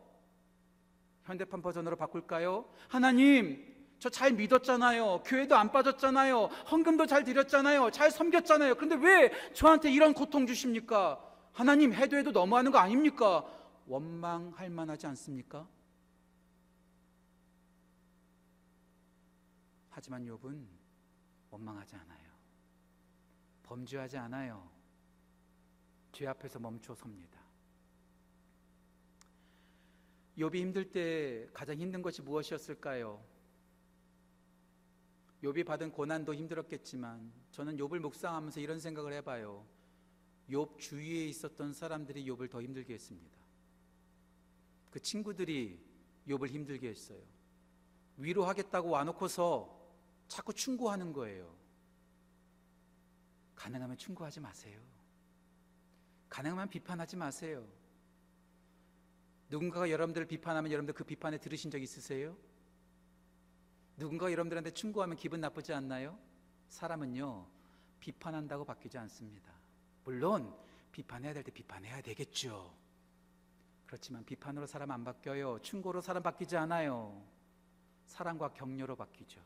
현대판 1.25 1.61
버전으로 1.61 1.95
바꿀까요? 1.95 2.65
하나님, 2.87 3.75
저 3.99 4.09
잘 4.09 4.31
믿었잖아요. 4.31 5.23
교회도 5.25 5.55
안 5.55 5.71
빠졌잖아요. 5.71 6.49
헌금도 6.71 7.07
잘 7.07 7.23
드렸잖아요. 7.23 7.89
잘 7.91 8.11
섬겼잖아요. 8.11 8.75
그런데 8.75 8.95
왜 8.95 9.31
저한테 9.53 9.91
이런 9.91 10.13
고통 10.13 10.45
주십니까? 10.45 11.19
하나님 11.57 11.91
해도 11.91 12.15
해도 12.15 12.29
너무하는 12.31 12.71
거 12.71 12.77
아닙니까? 12.77 13.43
원망할 13.87 14.69
만하지 14.69 15.07
않습니까? 15.07 15.67
하지만 19.89 20.23
욥은 20.23 20.67
원망하지 21.49 21.95
않아요. 21.95 22.31
범죄하지 23.63 24.17
않아요. 24.17 24.69
죄 26.11 26.27
앞에서 26.27 26.59
멈춰 26.59 26.93
섭니다. 26.93 27.39
욥이 30.37 30.57
힘들 30.57 30.91
때 30.91 31.49
가장 31.53 31.79
힘든 31.79 32.03
것이 32.03 32.21
무엇이었을까요? 32.21 33.19
욥이 35.41 35.65
받은 35.65 35.91
고난도 35.91 36.35
힘들었겠지만 36.35 37.33
저는 37.49 37.77
욥을 37.77 37.97
묵상하면서 37.97 38.59
이런 38.59 38.79
생각을 38.79 39.11
해 39.13 39.21
봐요. 39.21 39.65
욥 40.49 40.79
주위에 40.79 41.25
있었던 41.27 41.73
사람들이 41.73 42.25
욥을 42.25 42.49
더 42.49 42.61
힘들게 42.61 42.93
했습니다. 42.93 43.37
그 44.91 44.99
친구들이 44.99 45.79
욥을 46.27 46.47
힘들게 46.47 46.89
했어요. 46.89 47.21
위로하겠다고 48.17 48.89
와놓고서 48.89 49.77
자꾸 50.27 50.53
충고하는 50.53 51.13
거예요. 51.13 51.55
가능하면 53.55 53.97
충고하지 53.97 54.39
마세요. 54.39 54.79
가능하면 56.29 56.69
비판하지 56.69 57.15
마세요. 57.15 57.67
누군가가 59.49 59.89
여러분들을 59.89 60.27
비판하면 60.27 60.71
여러분들 60.71 60.93
그 60.93 61.03
비판에 61.03 61.37
들으신 61.37 61.71
적 61.71 61.81
있으세요? 61.81 62.37
누군가 63.95 64.31
여러분들한테 64.31 64.71
충고하면 64.71 65.15
기분 65.15 65.41
나쁘지 65.41 65.73
않나요? 65.73 66.19
사람은요, 66.69 67.47
비판한다고 67.99 68.65
바뀌지 68.65 68.97
않습니다. 68.97 69.56
물론 70.07 70.55
비판해야 70.93 71.33
될 71.33 71.43
때 71.43 71.51
비판해야 71.51 72.01
되겠죠. 72.01 72.73
그렇지만 73.85 74.23
비판으로 74.23 74.65
사람 74.65 74.91
안 74.91 75.03
바뀌어요. 75.03 75.59
충고로 75.61 75.99
사람 75.99 76.23
바뀌지 76.23 76.55
않아요. 76.55 77.21
사랑과 78.05 78.53
격려로 78.53 78.95
바뀌죠. 78.95 79.41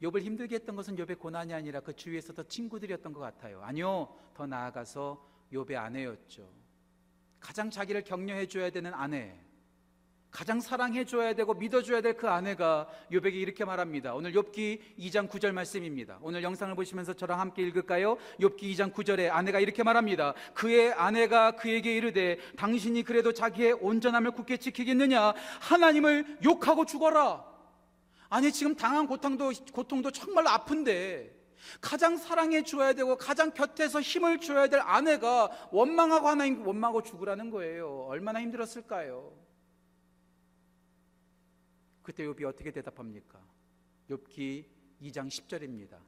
욥을 0.00 0.22
힘들게 0.22 0.54
했던 0.54 0.74
것은 0.76 0.96
욥의 0.96 1.18
고난이 1.18 1.52
아니라 1.52 1.80
그 1.80 1.94
주위에 1.94 2.18
있었던 2.18 2.48
친구들이었던 2.48 3.12
것 3.12 3.20
같아요. 3.20 3.62
아니요, 3.62 4.18
더 4.32 4.46
나아가서 4.46 5.28
욥의 5.52 5.76
아내였죠. 5.76 6.50
가장 7.38 7.68
자기를 7.68 8.02
격려해 8.02 8.46
줘야 8.46 8.70
되는 8.70 8.94
아내, 8.94 9.38
가장 10.32 10.60
사랑해 10.60 11.04
줘야 11.04 11.34
되고 11.34 11.52
믿어 11.52 11.82
줘야 11.82 12.00
될 12.00 12.12
그 12.22 12.28
아내가 12.28 12.88
욥에게 13.10 13.34
이렇게 13.34 13.64
말합니다. 13.64 14.14
오늘 14.14 14.32
욥기 14.32 14.96
2장 14.98 15.28
9절 15.28 15.52
말씀입니다. 15.52 16.18
오늘 16.20 16.42
영상을 16.42 16.74
보시면서 16.74 17.14
저랑 17.14 17.40
함께 17.40 17.62
읽을까요? 17.62 18.16
욥기 18.38 18.62
2장 18.62 18.92
9절에 18.92 19.30
아내가 19.30 19.60
이렇게 19.60 19.82
말합니다. 19.82 20.34
그의 20.54 20.92
아내가 20.92 21.52
그에게 21.52 21.96
이르되 21.96 22.38
당신이 22.56 23.02
그래도 23.02 23.32
자기의 23.32 23.72
온전함을 23.74 24.32
굳게 24.32 24.58
지키겠느냐? 24.58 25.34
하나님을 25.60 26.38
욕하고 26.44 26.86
죽어라. 26.86 27.44
아니 28.28 28.52
지금 28.52 28.76
당한 28.76 29.06
고통도 29.06 29.52
고통도 29.72 30.10
정말 30.12 30.46
아픈데 30.46 31.34
가장 31.80 32.16
사랑해 32.16 32.62
줘야 32.62 32.92
되고 32.92 33.16
가장 33.16 33.52
곁에서 33.52 34.00
힘을 34.00 34.38
줘야 34.38 34.68
될 34.68 34.80
아내가 34.80 35.50
원망하고 35.72 36.28
하나님 36.28 36.66
원망하고 36.66 37.02
죽으라는 37.02 37.50
거예요. 37.50 38.06
얼마나 38.08 38.40
힘들었을까요? 38.40 39.41
그때 42.02 42.24
욥이 42.24 42.44
어떻게 42.44 42.70
대답합니까? 42.70 43.38
욥기 44.10 44.64
2장 45.02 45.28
10절입니다. 45.28 45.98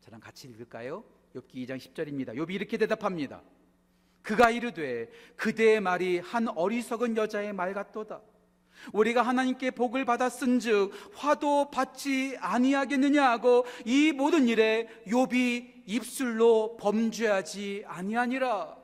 저랑 0.00 0.20
같이 0.20 0.48
읽을까요? 0.48 1.04
욥기 1.34 1.54
2장 1.66 1.78
10절입니다. 1.78 2.34
욥이 2.36 2.50
이렇게 2.50 2.76
대답합니다. 2.76 3.42
그가 4.22 4.50
이르되 4.50 5.08
그대의 5.36 5.80
말이 5.80 6.18
한 6.18 6.48
어리석은 6.48 7.16
여자의 7.16 7.52
말 7.52 7.74
같도다. 7.74 8.20
우리가 8.92 9.22
하나님께 9.22 9.70
복을 9.70 10.04
받았은즉 10.04 10.92
화도 11.14 11.70
받지 11.70 12.36
아니하겠느냐 12.40 13.30
하고 13.30 13.64
이 13.84 14.12
모든 14.12 14.48
일에 14.48 14.88
욥이 15.06 15.84
입술로 15.86 16.76
범죄하지 16.76 17.84
아니하니라. 17.86 18.76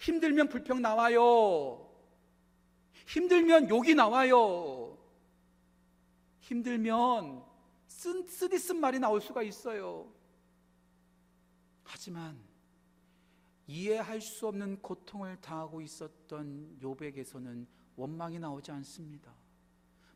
힘들면 0.00 0.48
불평 0.48 0.80
나와요. 0.80 1.88
힘들면 3.06 3.68
욕이 3.68 3.94
나와요. 3.94 4.87
힘들면 6.48 7.44
쓴, 7.86 8.26
쓰디 8.26 8.58
쓴 8.58 8.80
말이 8.80 8.98
나올 8.98 9.20
수가 9.20 9.42
있어요. 9.42 10.10
하지만 11.84 12.38
이해할 13.66 14.22
수 14.22 14.46
없는 14.48 14.80
고통을 14.80 15.38
당하고 15.42 15.82
있었던 15.82 16.78
욥에게서는 16.80 17.66
원망이 17.96 18.38
나오지 18.38 18.70
않습니다. 18.72 19.30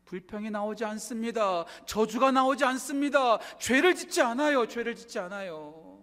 불평이 0.06 0.50
나오지 0.50 0.86
않습니다. 0.86 1.66
저주가 1.84 2.30
나오지 2.30 2.64
않습니다. 2.64 3.38
죄를 3.58 3.94
짓지 3.94 4.22
않아요. 4.22 4.66
죄를 4.66 4.94
짓지 4.94 5.18
않아요. 5.18 6.02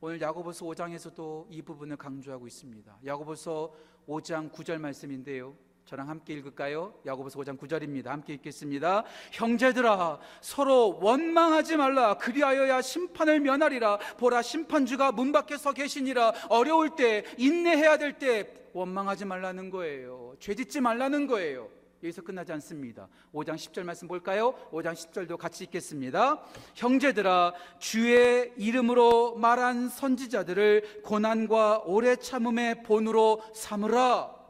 오늘 0.00 0.20
야고보서 0.20 0.66
5장에서도 0.66 1.46
이 1.50 1.62
부분을 1.62 1.96
강조하고 1.96 2.48
있습니다. 2.48 2.98
야고보서 3.04 3.72
5장 4.08 4.50
9절 4.50 4.78
말씀인데요. 4.78 5.56
저랑 5.84 6.08
함께 6.08 6.32
읽을까요? 6.34 6.94
야고보서 7.04 7.38
5장 7.40 7.58
9절입니다. 7.58 8.06
함께 8.06 8.32
읽겠습니다. 8.34 9.04
형제들아 9.32 10.18
서로 10.40 10.98
원망하지 11.00 11.76
말라 11.76 12.14
그리하여야 12.14 12.80
심판을 12.80 13.40
면하리라 13.40 13.98
보라 14.18 14.40
심판주가 14.40 15.12
문 15.12 15.30
밖에 15.32 15.58
서 15.58 15.72
계시니라 15.72 16.32
어려울 16.48 16.96
때 16.96 17.24
인내해야 17.36 17.98
될 17.98 18.14
때 18.18 18.48
원망하지 18.72 19.24
말라는 19.24 19.70
거예요. 19.70 20.34
죄 20.40 20.54
짓지 20.54 20.80
말라는 20.80 21.26
거예요. 21.26 21.68
여기서 22.02 22.22
끝나지 22.22 22.52
않습니다. 22.52 23.08
5장 23.32 23.54
10절 23.54 23.82
말씀 23.82 24.08
볼까요? 24.08 24.54
5장 24.72 24.92
10절도 24.92 25.38
같이 25.38 25.64
읽겠습니다. 25.64 26.42
형제들아 26.74 27.54
주의 27.78 28.52
이름으로 28.56 29.36
말한 29.36 29.88
선지자들을 29.88 31.02
고난과 31.02 31.82
오래 31.86 32.16
참음의 32.16 32.82
본으로 32.82 33.42
삼으라. 33.54 34.43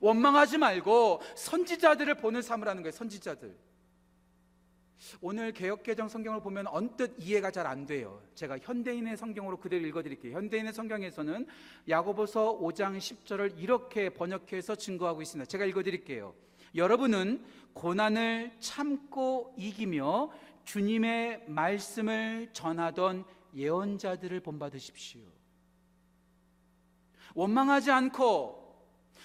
원망하지 0.00 0.58
말고 0.58 1.20
선지자들을 1.34 2.14
본을 2.14 2.42
삼으라는 2.42 2.82
거예요. 2.82 2.92
선지자들. 2.92 3.56
오늘 5.22 5.52
개혁개정 5.52 6.08
성경을 6.08 6.42
보면 6.42 6.66
언뜻 6.66 7.14
이해가 7.18 7.50
잘 7.50 7.66
안 7.66 7.86
돼요. 7.86 8.22
제가 8.34 8.58
현대인의 8.58 9.16
성경으로 9.16 9.58
그대로 9.58 9.86
읽어드릴게요. 9.86 10.36
현대인의 10.36 10.72
성경에서는 10.72 11.46
야고보서 11.88 12.58
5장 12.60 12.98
10절을 12.98 13.58
이렇게 13.58 14.10
번역해서 14.10 14.74
증거하고 14.74 15.22
있습니다. 15.22 15.48
제가 15.48 15.64
읽어드릴게요. 15.64 16.34
여러분은 16.74 17.44
고난을 17.72 18.56
참고 18.60 19.54
이기며 19.56 20.30
주님의 20.64 21.44
말씀을 21.48 22.50
전하던 22.52 23.24
예언자들을 23.54 24.40
본받으십시오. 24.40 25.20
원망하지 27.34 27.90
않고 27.90 28.59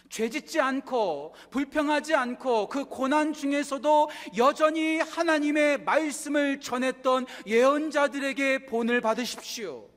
죄짓지 0.10 0.60
않고 0.60 1.34
불평하지 1.52 2.16
않고 2.16 2.70
그 2.70 2.86
고난 2.86 3.34
중에서도 3.34 4.10
여전히 4.38 5.00
하나님의 5.00 5.84
말씀을 5.84 6.60
전했던 6.60 7.26
예언자들에게 7.48 8.66
본을 8.66 9.02
받으십시오. 9.02 9.90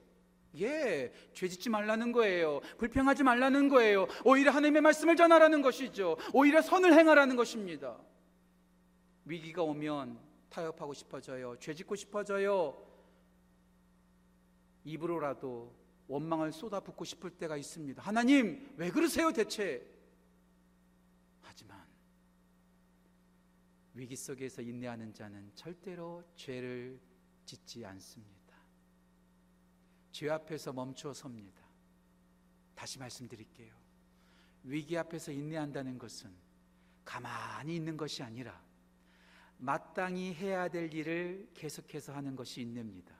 예, 0.61 1.12
죄짓지 1.35 1.68
말라는 1.71 2.12
거예요. 2.12 2.61
불평하지 2.79 3.23
말라는 3.23 3.68
거예요. 3.68 4.07
오히려 4.25 4.51
하나님의 4.51 4.83
말씀을 4.83 5.14
전하라는 5.16 5.62
것이죠. 5.62 6.16
오히려 6.33 6.62
선을 6.62 6.94
행하라는 6.94 7.37
것입니다. 7.37 7.97
위기가 9.25 9.62
오면 9.62 10.18
타협하고 10.49 10.94
싶어져요. 10.94 11.57
죄짓고 11.61 11.94
싶어져요. 11.94 12.83
입으로라도 14.85 15.75
원망을 16.09 16.53
쏟아붓고 16.53 17.05
싶을 17.05 17.31
때가 17.31 17.57
있습니다. 17.57 18.03
하나님, 18.03 18.73
왜 18.77 18.90
그러세요, 18.90 19.31
대체? 19.31 19.87
하지만 21.42 21.79
위기 23.99 24.15
속에서 24.15 24.63
인내하는 24.63 25.13
자는 25.13 25.51
절대로 25.57 26.23
죄를 26.37 27.01
짓지 27.45 27.85
않습니다. 27.85 28.55
죄 30.13 30.31
앞에서 30.31 30.73
멈추어 30.73 31.13
섭니다. 31.13 31.61
다시 32.77 33.01
말씀드릴게요. 33.01 33.75
위기 34.63 34.97
앞에서 34.97 35.33
인내한다는 35.33 35.99
것은 35.99 36.33
가만히 37.05 37.75
있는 37.75 37.97
것이 37.97 38.23
아니라 38.23 38.63
마땅히 39.57 40.33
해야 40.33 40.69
될 40.69 40.95
일을 40.95 41.51
계속해서 41.55 42.15
하는 42.15 42.37
것이 42.37 42.61
인내입니다. 42.61 43.17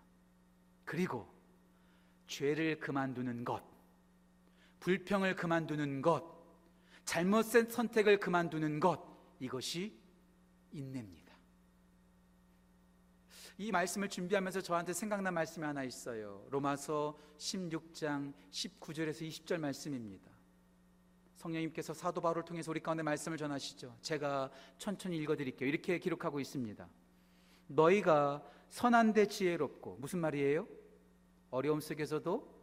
그리고 0.85 1.29
죄를 2.29 2.79
그만두는 2.79 3.45
것, 3.45 3.64
불평을 4.79 5.35
그만두는 5.35 6.03
것, 6.03 6.23
잘못된 7.05 7.69
선택을 7.69 8.21
그만두는 8.21 8.79
것, 8.79 9.05
이것이 9.41 9.97
인내입니다. 10.72 11.28
이 13.61 13.72
말씀을 13.72 14.09
준비하면서 14.09 14.61
저한테 14.61 14.92
생각난 14.92 15.35
말씀이 15.35 15.66
하나 15.66 15.83
있어요. 15.83 16.46
로마서 16.50 17.18
16장 17.38 18.33
19절에서 18.50 19.28
20절 19.28 19.59
말씀입니다. 19.59 20.31
성령님께서 21.35 21.92
사도 21.92 22.20
바울을 22.20 22.44
통해서 22.44 22.70
우리 22.70 22.81
가운데 22.81 23.02
말씀을 23.02 23.37
전하시죠. 23.37 23.96
제가 24.00 24.50
천천히 24.78 25.16
읽어 25.18 25.37
드릴게요. 25.37 25.68
이렇게 25.68 25.98
기록하고 25.98 26.38
있습니다. 26.40 26.88
너희가 27.68 28.44
선한데 28.70 29.26
지혜롭고 29.26 29.96
무슨 30.00 30.20
말이에요? 30.20 30.68
어려움 31.50 31.81
속에서도 31.81 32.59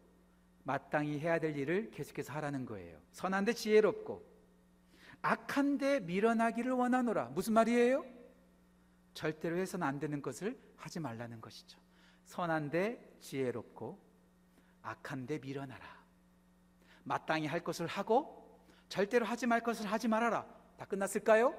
마땅히 0.63 1.19
해야 1.19 1.39
될 1.39 1.57
일을 1.57 1.91
계속해서 1.91 2.33
하라는 2.33 2.65
거예요. 2.65 2.99
선한데 3.11 3.53
지혜롭고 3.53 4.34
악한데 5.25 6.01
밀어나기를 6.01 6.71
원하노라. 6.71 7.29
무슨 7.29 7.53
말이에요? 7.53 8.05
절대로 9.15 9.57
해서는 9.57 9.87
안 9.87 9.99
되는 9.99 10.21
것을 10.21 10.59
하지 10.75 10.99
말라는 10.99 11.41
것이죠. 11.41 11.79
선한데 12.25 13.17
지혜롭고 13.21 13.99
악한데 14.83 15.39
밀어나라. 15.39 15.83
마땅히 17.03 17.47
할 17.47 17.63
것을 17.63 17.87
하고 17.87 18.61
절대로 18.87 19.25
하지 19.25 19.47
말 19.47 19.61
것을 19.61 19.91
하지 19.91 20.07
말아라. 20.07 20.45
다 20.77 20.85
끝났을까요? 20.85 21.55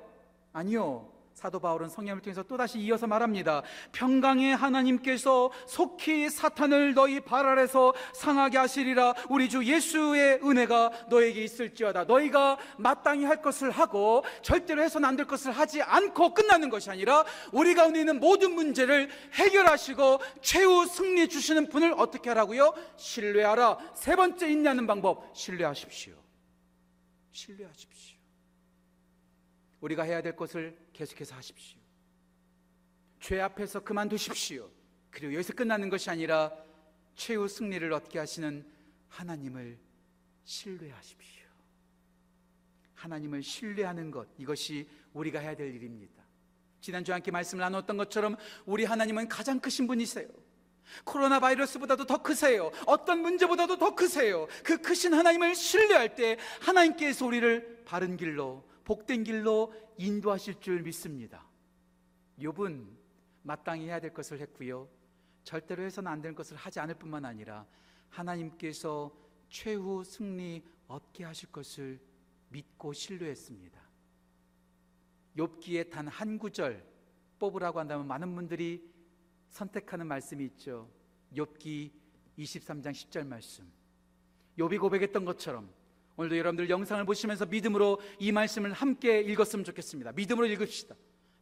아니요. 0.52 1.12
사도 1.36 1.60
바울은 1.60 1.90
성령을 1.90 2.22
통해서 2.22 2.42
또다시 2.42 2.78
이어서 2.78 3.06
말합니다. 3.06 3.62
평강의 3.92 4.56
하나님께서 4.56 5.50
속히 5.66 6.30
사탄을 6.30 6.94
너희 6.94 7.20
발 7.20 7.44
아래서 7.44 7.92
상하게 8.14 8.56
하시리라. 8.56 9.12
우리 9.28 9.50
주 9.50 9.62
예수의 9.62 10.40
은혜가 10.42 11.08
너에게 11.10 11.44
있을지어다. 11.44 12.04
너희가 12.04 12.56
마땅히 12.78 13.26
할 13.26 13.42
것을 13.42 13.70
하고 13.70 14.24
절대로 14.40 14.82
해서는 14.82 15.06
안 15.06 15.16
될 15.16 15.26
것을 15.26 15.52
하지 15.52 15.82
않고 15.82 16.32
끝나는 16.32 16.70
것이 16.70 16.90
아니라 16.90 17.24
우리 17.52 17.74
가운데 17.74 18.00
있는 18.00 18.18
모든 18.18 18.54
문제를 18.54 19.10
해결하시고 19.34 20.20
최후 20.40 20.86
승리 20.86 21.28
주시는 21.28 21.68
분을 21.68 21.94
어떻게 21.98 22.30
하라고요? 22.30 22.72
신뢰하라. 22.96 23.76
세 23.94 24.16
번째 24.16 24.50
인내하는 24.50 24.86
방법 24.86 25.30
신뢰하십시오. 25.34 26.14
신뢰하십시오. 27.32 28.15
우리가 29.80 30.02
해야 30.02 30.22
될 30.22 30.36
것을 30.36 30.76
계속해서 30.92 31.34
하십시오. 31.34 31.78
죄 33.20 33.40
앞에서 33.40 33.80
그만두십시오. 33.80 34.70
그리고 35.10 35.34
여기서 35.34 35.54
끝나는 35.54 35.88
것이 35.88 36.10
아니라 36.10 36.52
최후 37.14 37.48
승리를 37.48 37.90
얻게 37.92 38.18
하시는 38.18 38.64
하나님을 39.08 39.78
신뢰하십시오. 40.44 41.46
하나님을 42.94 43.42
신뢰하는 43.42 44.10
것, 44.10 44.28
이것이 44.38 44.88
우리가 45.12 45.40
해야 45.40 45.54
될 45.54 45.74
일입니다. 45.74 46.24
지난주에 46.80 47.14
함께 47.14 47.30
말씀을 47.30 47.62
나눴던 47.62 47.96
것처럼 47.96 48.36
우리 48.64 48.84
하나님은 48.84 49.28
가장 49.28 49.60
크신 49.60 49.86
분이세요. 49.86 50.28
코로나 51.04 51.40
바이러스보다도 51.40 52.06
더 52.06 52.22
크세요. 52.22 52.70
어떤 52.86 53.20
문제보다도 53.20 53.78
더 53.78 53.94
크세요. 53.94 54.46
그 54.62 54.78
크신 54.78 55.14
하나님을 55.14 55.54
신뢰할 55.54 56.14
때 56.14 56.36
하나님께서 56.60 57.26
우리를 57.26 57.82
바른 57.84 58.16
길로 58.16 58.64
복된 58.86 59.24
길로 59.24 59.74
인도하실 59.98 60.60
줄 60.60 60.80
믿습니다. 60.82 61.44
욥은 62.38 62.86
마땅히 63.42 63.86
해야 63.86 63.98
될 63.98 64.14
것을 64.14 64.40
했고요. 64.40 64.88
절대로 65.42 65.82
해서는 65.82 66.10
안 66.10 66.22
되는 66.22 66.36
것을 66.36 66.56
하지 66.56 66.78
않을 66.78 66.94
뿐만 66.94 67.24
아니라 67.24 67.66
하나님께서 68.10 69.12
최후 69.48 70.04
승리 70.04 70.64
얻게 70.86 71.24
하실 71.24 71.50
것을 71.50 72.00
믿고 72.48 72.92
신뢰했습니다. 72.92 73.80
욥기에 75.36 75.90
단 75.90 76.06
한 76.06 76.38
구절 76.38 76.86
뽑으라고 77.40 77.80
한다면 77.80 78.06
많은 78.06 78.34
분들이 78.36 78.88
선택하는 79.48 80.06
말씀이 80.06 80.44
있죠. 80.44 80.88
욥기 81.34 81.90
23장 82.38 82.92
10절 82.92 83.26
말씀. 83.26 83.68
욥이 84.56 84.78
고백했던 84.80 85.24
것처럼 85.24 85.68
오늘도 86.16 86.38
여러분들 86.38 86.70
영상을 86.70 87.04
보시면서 87.04 87.46
믿음으로 87.46 88.00
이 88.18 88.32
말씀을 88.32 88.72
함께 88.72 89.20
읽었으면 89.20 89.64
좋겠습니다. 89.64 90.12
믿음으로 90.12 90.46
읽읍시다. 90.46 90.94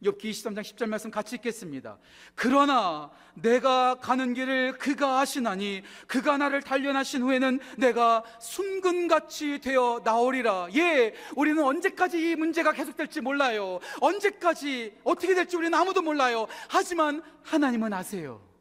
욥기 0.03 0.25
23장 0.25 0.61
10절 0.61 0.87
말씀 0.87 1.11
같이 1.11 1.37
읽겠습니다. 1.37 1.99
그러나 2.35 3.11
내가 3.35 3.95
가는 3.95 4.35
길을 4.35 4.77
그가 4.79 5.21
아시나니 5.21 5.83
그가 6.07 6.37
나를 6.37 6.61
단련하신 6.61 7.23
후에는 7.23 7.61
내가 7.79 8.23
순금같이 8.41 9.61
되어 9.61 10.03
나오리라. 10.05 10.69
예, 10.75 11.15
우리는 11.37 11.63
언제까지 11.63 12.33
이 12.33 12.37
문제가 12.37 12.73
계속될지 12.73 13.21
몰라요. 13.21 13.81
언제까지 14.01 14.99
어떻게 15.05 15.35
될지 15.35 15.57
우리는 15.57 15.73
아무도 15.79 16.03
몰라요. 16.03 16.47
하지만 16.69 17.23
하나님은 17.43 17.93
아세요. 17.93 18.54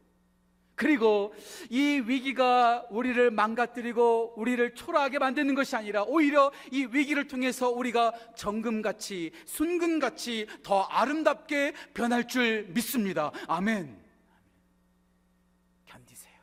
그리고 0.76 1.34
이 1.70 2.02
위기가 2.06 2.86
우리를 2.90 3.30
망가뜨리고 3.32 4.34
우리를 4.38 4.74
초라하게 4.74 5.20
만드는 5.20 5.54
것이 5.54 5.76
아니라 5.76 6.04
오히려 6.04 6.52
이 6.72 6.86
위기를 6.86 7.28
통해서 7.28 7.70
우리가 7.70 8.14
정금같이 8.36 9.32
순금같이 9.46 10.48
더 10.64 10.82
아름답게 10.82 11.74
변할 11.94 12.28
줄 12.28 12.66
믿습니다. 12.70 13.32
아멘. 13.48 14.02
견디세요. 15.86 16.42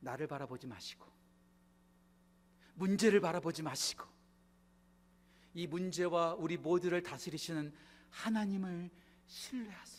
나를 0.00 0.26
바라보지 0.26 0.66
마시고 0.66 1.04
문제를 2.74 3.20
바라보지 3.20 3.62
마시고 3.62 4.06
이 5.52 5.66
문제와 5.66 6.34
우리 6.34 6.56
모두를 6.56 7.02
다스리시는 7.02 7.72
하나님을 8.10 8.90
신뢰하세요. 9.26 9.93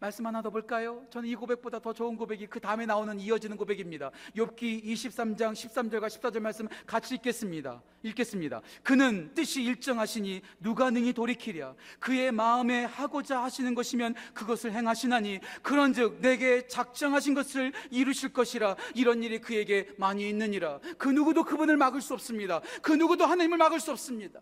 말씀 0.00 0.26
하나 0.26 0.42
더 0.42 0.50
볼까요? 0.50 1.04
저는 1.10 1.28
이 1.28 1.34
고백보다 1.34 1.78
더 1.78 1.92
좋은 1.92 2.16
고백이 2.16 2.46
그 2.46 2.60
다음에 2.60 2.86
나오는 2.86 3.18
이어지는 3.18 3.56
고백입니다. 3.56 4.10
욥기 4.36 4.84
23장 4.84 5.52
13절과 5.52 6.06
14절 6.06 6.40
말씀 6.40 6.68
같이 6.86 7.14
읽겠습니다. 7.16 7.82
읽겠습니다. 8.02 8.62
그는 8.82 9.32
뜻이 9.34 9.62
일정하시니 9.62 10.42
누가 10.60 10.90
능히 10.90 11.12
돌이키랴 11.12 11.74
그의 11.98 12.32
마음에 12.32 12.84
하고자 12.84 13.42
하시는 13.42 13.74
것이면 13.74 14.14
그것을 14.34 14.72
행하시나니 14.72 15.40
그런즉 15.62 16.20
내게 16.20 16.66
작정하신 16.66 17.34
것을 17.34 17.72
이루실 17.90 18.32
것이라 18.32 18.76
이런 18.94 19.22
일이 19.22 19.40
그에게 19.40 19.88
많이 19.98 20.28
있느니라 20.28 20.80
그 20.98 21.08
누구도 21.08 21.44
그분을 21.44 21.76
막을 21.76 22.00
수 22.00 22.14
없습니다. 22.14 22.60
그 22.82 22.92
누구도 22.92 23.26
하나님을 23.26 23.58
막을 23.58 23.80
수 23.80 23.90
없습니다. 23.92 24.40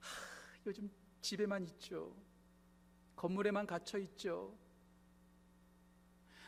하, 0.00 0.58
요즘 0.66 0.90
집에만 1.20 1.64
있죠. 1.64 2.14
건물에만 3.24 3.66
갇혀 3.66 3.96
있죠. 4.00 4.54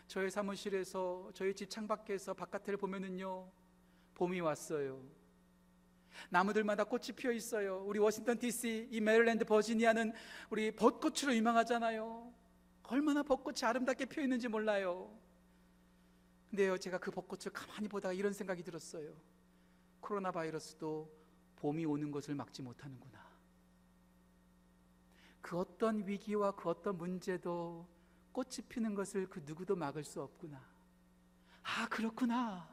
저희 0.07 0.29
사무실에서 0.29 1.31
저희 1.33 1.55
집 1.55 1.70
창밖에서 1.70 2.35
바깥을 2.35 2.77
보면은요 2.77 3.51
봄이 4.14 4.41
왔어요. 4.41 5.03
나무들마다 6.29 6.85
꽃이 6.85 7.12
피어 7.16 7.33
있어요. 7.33 7.83
우리 7.87 7.99
워싱턴 7.99 8.39
DC, 8.39 8.89
이 8.91 9.01
메릴랜드 9.01 9.47
버지니아는 9.47 10.12
우리 10.51 10.70
벚꽃으로 10.70 11.35
유명하잖아요. 11.35 12.31
얼마나 12.83 13.22
벚꽃이 13.22 13.61
아름답게 13.62 14.05
피어 14.05 14.22
있는지 14.22 14.47
몰라요. 14.47 15.18
근데요, 16.51 16.77
제가 16.77 16.99
그 16.99 17.11
벚꽃을 17.11 17.55
가만히 17.55 17.89
보다가 17.89 18.12
이런 18.12 18.35
생각이 18.35 18.62
들었어요. 18.62 19.14
코로나 20.01 20.31
바이러스도 20.31 21.11
봄이 21.57 21.87
오는 21.87 22.11
것을 22.11 22.35
막지 22.35 22.61
못하는구나. 22.61 23.26
그 25.47 25.61
어떤 25.61 26.05
위기와 26.09 26.51
그 26.51 26.69
어떤 26.69 26.99
문제도 26.99 27.87
꽃이 28.33 28.57
피는 28.69 28.97
것을 28.97 29.29
그 29.29 29.41
누구도 29.47 29.77
막을 29.77 30.03
수 30.03 30.21
없구나. 30.21 30.61
아, 31.63 31.87
그렇구나. 31.89 32.69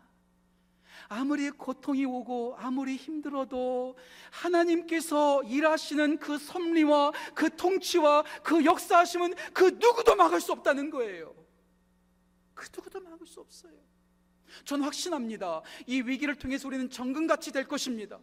아무리 1.08 1.52
고통이 1.52 2.04
오고 2.06 2.56
아무리 2.58 2.96
힘들어도 2.96 3.96
하나님께서 4.32 5.44
일하시는 5.44 6.18
그 6.18 6.40
섭리와 6.40 7.12
그 7.36 7.56
통치와 7.56 8.24
그 8.42 8.66
역사하심은 8.66 9.36
그 9.54 9.66
누구도 9.66 10.16
막을 10.16 10.42
수 10.42 10.52
없다는 10.52 10.90
거예요. 10.90 11.36
그 12.56 12.68
누구도 12.76 13.02
막을 13.02 13.28
수 13.28 13.40
없어요. 13.40 13.78
전 14.66 14.82
확신합니다. 14.82 15.62
이 15.86 16.02
위기를 16.02 16.34
통해서 16.34 16.68
우리는 16.68 16.90
정금같이 16.90 17.52
될 17.52 17.68
것입니다. 17.68 18.20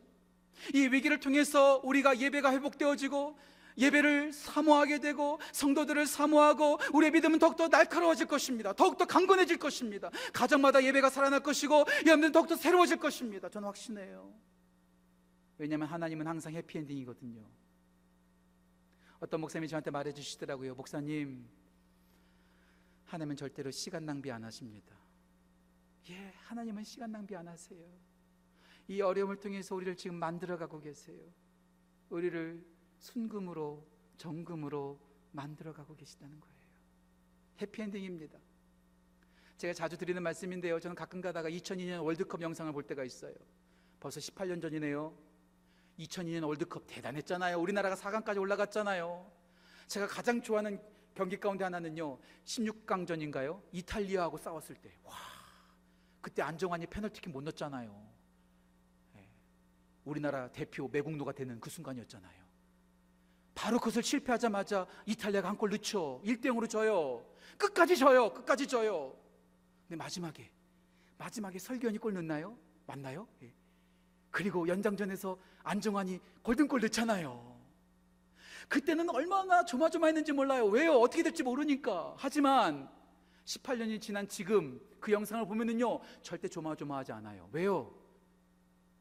이 0.75 0.89
위기를 0.89 1.21
통해서 1.21 1.81
우리가 1.85 2.19
예배가 2.19 2.51
회복되어지고 2.51 3.39
예배를 3.79 4.33
사모하게 4.33 4.99
되고 4.99 5.41
성도들을 5.53 6.07
사모하고 6.07 6.79
우리의 6.93 7.12
믿음은 7.12 7.39
더욱더 7.39 7.68
날카로워질 7.68 8.27
것입니다. 8.27 8.73
더욱더 8.73 9.05
강건해질 9.07 9.59
것입니다. 9.59 10.11
가정마다 10.33 10.83
예배가 10.83 11.11
살아날 11.11 11.41
것이고 11.41 11.85
여러분들은 12.07 12.33
더욱더 12.33 12.57
새로워질 12.57 12.99
것입니다. 12.99 13.49
저는 13.49 13.66
확신해요. 13.68 14.33
왜냐하면 15.59 15.89
하나님은 15.89 16.27
항상 16.27 16.55
해피엔딩이거든요. 16.55 17.45
어떤 19.21 19.41
목사님이 19.41 19.68
저한테 19.68 19.91
말해 19.91 20.12
주시더라고요. 20.12 20.75
목사님, 20.75 21.47
하나님은 23.05 23.37
절대로 23.37 23.71
시간 23.71 24.07
낭비 24.07 24.31
안 24.31 24.43
하십니다. 24.45 24.97
예, 26.09 26.33
하나님은 26.45 26.85
시간 26.85 27.12
낭비 27.12 27.37
안 27.37 27.47
하세요. 27.47 27.79
이 28.89 29.01
어려움을 29.03 29.37
통해서 29.37 29.75
우리를 29.75 29.95
지금 29.97 30.16
만들어 30.16 30.57
가고 30.57 30.81
계세요. 30.81 31.21
우리를 32.09 32.64
순금으로 33.01 33.85
정금으로 34.17 35.01
만들어가고 35.33 35.97
계시다는 35.97 36.39
거예요. 36.41 36.57
해피엔딩입니다. 37.61 38.39
제가 39.57 39.75
자주 39.75 39.97
드리는 39.97 40.23
말씀인데요. 40.23 40.79
저는 40.81 40.95
가끔 40.95 41.21
가다가 41.21 41.51
2002년 41.51 42.03
월드컵 42.05 42.41
영상을 42.41 42.73
볼 42.73 42.83
때가 42.83 43.05
있어요. 43.05 43.35
벌써 43.99 44.21
18년 44.21 44.63
전이네요. 44.63 45.15
2002년 45.99 46.47
월드컵 46.47 46.85
대단했잖아요. 46.87 47.59
우리나라가 47.59 47.95
4강까지 47.95 48.41
올라갔잖아요. 48.41 49.31
제가 49.87 50.07
가장 50.07 50.41
좋아하는 50.41 50.81
경기 51.15 51.39
가운데 51.39 51.65
하나는요. 51.65 52.19
16강전인가요? 52.45 53.63
이탈리아하고 53.73 54.39
싸웠을 54.39 54.77
때. 54.77 54.97
와. 55.03 55.15
그때 56.21 56.43
안정환이 56.43 56.87
페널티킥 56.87 57.33
못 57.33 57.43
넣었잖아요. 57.43 58.11
네. 59.15 59.29
우리나라 60.05 60.49
대표 60.49 60.89
매국노가 60.89 61.33
되는 61.33 61.61
그 61.61 61.69
순간이었잖아요. 61.69 62.39
바로 63.61 63.79
그것을 63.79 64.03
실패하자마자 64.03 64.87
이탈리아가 65.07 65.49
한 65.49 65.57
골 65.59 65.71
넣죠. 65.71 66.23
1대 66.25 66.47
0으로 66.47 66.69
져요. 66.69 67.23
끝까지 67.59 67.95
져요. 67.97 68.33
끝까지 68.33 68.67
져요. 68.67 69.15
근데 69.87 69.97
마지막에 69.97 70.51
마지막에 71.19 71.59
설기현이 71.59 71.99
골 71.99 72.15
넣나요? 72.15 72.57
맞나요? 72.87 73.29
예. 73.43 73.53
그리고 74.31 74.67
연장전에서 74.67 75.37
안정환이 75.63 76.21
골든골 76.43 76.81
넣잖아요. 76.83 77.61
그때는 78.69 79.11
얼마나 79.11 79.65
조마조마했는지 79.65 80.33
몰라요. 80.33 80.65
왜요? 80.67 80.95
어떻게 80.95 81.23
될지 81.23 81.43
모르니까. 81.43 82.15
하지만 82.17 82.89
18년이 83.45 84.01
지난 84.01 84.27
지금 84.29 84.81
그 85.01 85.13
영상을 85.13 85.45
보면은요 85.47 86.01
절대 86.23 86.49
조마조마하지 86.49 87.13
않아요. 87.13 87.51
왜요? 87.53 87.93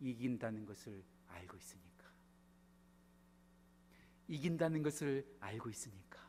이긴다는 0.02 0.66
것을 0.66 1.02
알고 1.28 1.56
있으니까. 1.56 1.89
이긴다는 4.30 4.84
것을 4.84 5.26
알고 5.40 5.70
있으니까. 5.72 6.20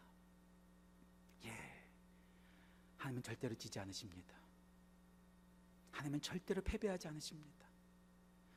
예. 1.44 1.52
하나님은 2.96 3.22
절대로 3.22 3.54
지지 3.54 3.78
않으십니다. 3.78 4.34
하나님은 5.92 6.22
절대로 6.22 6.62
패배하지 6.62 7.08
않으십니다. 7.08 7.59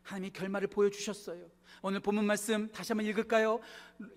하나님이 0.04 0.32
결말을 0.32 0.68
보여주셨어요. 0.68 1.48
오늘 1.82 2.00
본문 2.00 2.26
말씀 2.26 2.70
다시 2.72 2.94
한번 2.94 3.06
읽을까요? 3.08 3.60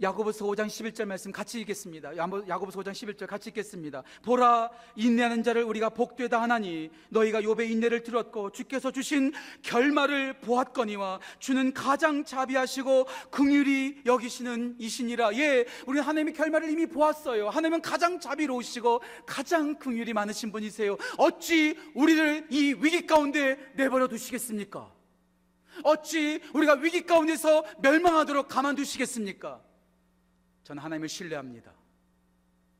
야고보서 0.00 0.44
5장 0.44 0.66
11절 0.66 1.04
말씀 1.04 1.32
같이 1.32 1.60
읽겠습니다. 1.60 2.16
야고보서 2.16 2.80
5장 2.80 2.92
11절 2.92 3.26
같이 3.26 3.50
읽겠습니다. 3.50 4.02
보라 4.22 4.70
인내하는 4.96 5.42
자를 5.42 5.62
우리가 5.64 5.90
복되다 5.90 6.40
하나니 6.40 6.90
너희가 7.10 7.40
욥의 7.42 7.70
인내를 7.70 8.02
들었고 8.02 8.50
주께서 8.50 8.90
주신 8.90 9.32
결말을 9.62 10.40
보았거니와 10.40 11.20
주는 11.38 11.72
가장 11.72 12.24
자비하시고 12.24 13.06
긍휼히 13.30 14.02
여기시는 14.06 14.76
이신이라. 14.78 15.34
예, 15.34 15.66
우리 15.86 16.00
하나님의 16.00 16.34
결말을 16.34 16.70
이미 16.70 16.86
보았어요. 16.86 17.48
하나님은 17.48 17.82
가장 17.82 18.20
자비로우시고 18.20 19.00
가장 19.24 19.76
긍휼이 19.76 20.12
많으신 20.12 20.52
분이세요. 20.52 20.96
어찌 21.18 21.76
우리를 21.94 22.46
이 22.50 22.76
위기 22.78 23.06
가운데 23.06 23.56
내버려 23.74 24.08
두시겠습니까? 24.08 24.95
어찌 25.84 26.40
우리가 26.54 26.74
위기 26.74 27.04
가운데서 27.04 27.64
멸망하도록 27.80 28.48
가만두시겠습니까? 28.48 29.62
저는 30.64 30.82
하나님을 30.82 31.08
신뢰합니다. 31.08 31.72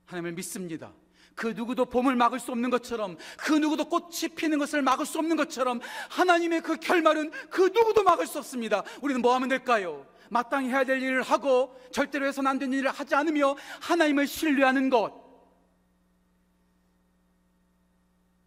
하나님을 0.07 0.33
믿습니다. 0.33 0.93
그 1.35 1.49
누구도 1.49 1.85
봄을 1.85 2.17
막을 2.17 2.41
수 2.41 2.51
없는 2.51 2.71
것처럼 2.71 3.17
그 3.39 3.53
누구도 3.53 3.89
꽃이 3.89 4.35
피는 4.35 4.59
것을 4.59 4.83
막을 4.83 5.05
수 5.05 5.19
없는 5.19 5.37
것처럼 5.37 5.81
하나님의 6.11 6.63
그 6.63 6.77
결말은 6.77 7.31
그 7.51 7.63
누구도 7.63 8.03
막을 8.03 8.27
수 8.27 8.39
없습니다. 8.39 8.83
우리는 9.03 9.21
뭐 9.21 9.35
하면 9.35 9.49
될까요? 9.49 10.07
마땅히 10.31 10.71
해야 10.71 10.85
될 10.85 11.03
일을 11.03 11.23
하고 11.23 11.79
절대로 11.93 12.27
해서는 12.27 12.51
안 12.51 12.59
되는 12.59 12.77
일을 12.79 12.91
하지 12.91 13.15
않으며 13.15 13.55
하나님을 13.83 14.27
신뢰하는 14.27 14.91
것. 14.91 15.27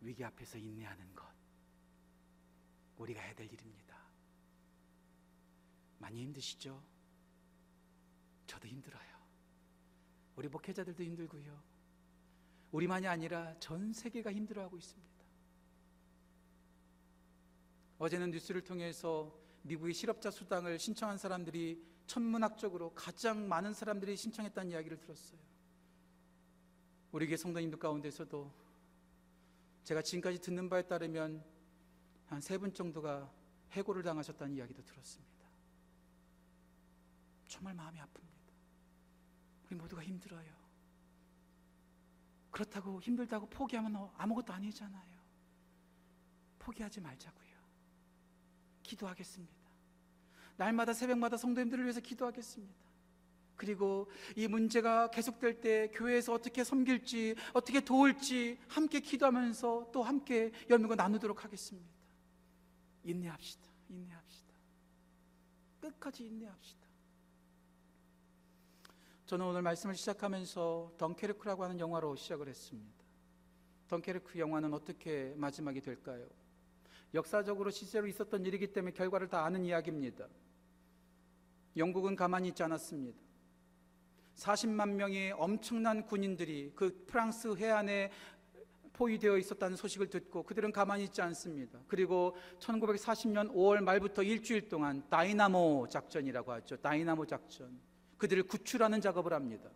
위기 0.01 0.23
앞에서 0.23 0.57
인내하는 0.57 1.15
것. 1.15 1.25
우리가 2.97 3.21
해야 3.21 3.33
될 3.35 3.45
일입니다. 3.45 3.58
많이 6.09 6.23
힘드시죠? 6.23 6.81
저도 8.47 8.67
힘들어요. 8.67 9.07
우리 10.35 10.47
목회자들도 10.47 11.03
힘들고요. 11.03 11.61
우리만이 12.71 13.05
아니라 13.07 13.55
전 13.59 13.93
세계가 13.93 14.33
힘들어하고 14.33 14.75
있습니다. 14.77 15.09
어제는 17.99 18.31
뉴스를 18.31 18.63
통해서 18.63 19.37
미국의 19.61 19.93
실업자 19.93 20.31
수당을 20.31 20.79
신청한 20.79 21.19
사람들이 21.19 21.85
천문학적으로 22.07 22.95
가장 22.95 23.47
많은 23.47 23.73
사람들이 23.73 24.15
신청했다는 24.17 24.71
이야기를 24.71 24.97
들었어요. 24.97 25.39
우리 27.11 27.27
교회 27.27 27.37
성도님들 27.37 27.77
가운데서도 27.77 28.51
제가 29.83 30.01
지금까지 30.01 30.39
듣는 30.39 30.69
바에 30.69 30.81
따르면 30.87 31.43
한 32.25 32.39
세 32.41 32.57
분 32.57 32.73
정도가 32.73 33.31
해고를 33.71 34.01
당하셨다는 34.01 34.55
이야기도 34.55 34.83
들었습니다. 34.83 35.38
정말 37.59 37.73
마음이 37.73 37.99
아픕니다. 37.99 38.53
우리 39.65 39.75
모두가 39.75 40.01
힘들어요. 40.01 40.49
그렇다고 42.51 43.01
힘들다고 43.01 43.47
포기하면 43.47 44.09
아무것도 44.15 44.53
아니잖아요. 44.53 45.19
포기하지 46.57 47.01
말자고요. 47.01 47.49
기도하겠습니다. 48.81 49.53
날마다 50.55 50.93
새벽마다 50.93 51.35
성도님들을 51.35 51.83
위해서 51.83 51.99
기도하겠습니다. 51.99 52.87
그리고 53.57 54.09
이 54.37 54.47
문제가 54.47 55.11
계속될 55.11 55.59
때 55.59 55.91
교회에서 55.93 56.33
어떻게 56.33 56.63
섬길지, 56.63 57.35
어떻게 57.53 57.81
도울지 57.81 58.57
함께 58.69 59.01
기도하면서 59.01 59.89
또 59.91 60.01
함께 60.01 60.53
열매고 60.69 60.95
나누도록 60.95 61.43
하겠습니다. 61.43 61.89
인내합시다. 63.03 63.67
인내합시다. 63.89 64.53
끝까지 65.81 66.25
인내합시다. 66.25 66.88
저는 69.29 69.45
오늘 69.45 69.61
말씀을 69.61 69.93
시작하면서 69.93 70.93
덩케르크라고 70.97 71.63
하는 71.63 71.79
영화로 71.79 72.15
시작을 72.15 72.47
했습니다. 72.47 73.03
덩케르크 73.87 74.39
영화는 74.39 74.73
어떻게 74.73 75.35
마지막이 75.37 75.81
될까요? 75.81 76.25
역사적으로 77.13 77.69
실제로 77.69 78.07
있었던 78.07 78.43
일이기 78.43 78.73
때문에 78.73 78.91
결과를 78.91 79.27
다 79.27 79.45
아는 79.45 79.65
이야기입니다. 79.65 80.25
영국은 81.77 82.15
가만히 82.15 82.47
있지 82.47 82.63
않았습니다. 82.63 83.19
40만 84.35 84.95
명의 84.95 85.31
엄청난 85.33 86.07
군인들이 86.07 86.71
그 86.75 87.05
프랑스 87.05 87.55
해안에 87.55 88.09
포위되어 88.93 89.37
있었다는 89.37 89.77
소식을 89.77 90.09
듣고 90.09 90.41
그들은 90.41 90.71
가만히 90.71 91.03
있지 91.03 91.21
않습니다. 91.21 91.77
그리고 91.87 92.35
1940년 92.57 93.53
5월 93.53 93.81
말부터 93.81 94.23
일주일 94.23 94.69
동안 94.69 95.07
다이나모 95.07 95.85
작전이라고 95.87 96.51
하죠. 96.53 96.77
다이나모 96.77 97.27
작전. 97.27 97.88
그들을 98.19 98.43
구출하는 98.43 99.01
작업을 99.01 99.33
합니다. 99.33 99.71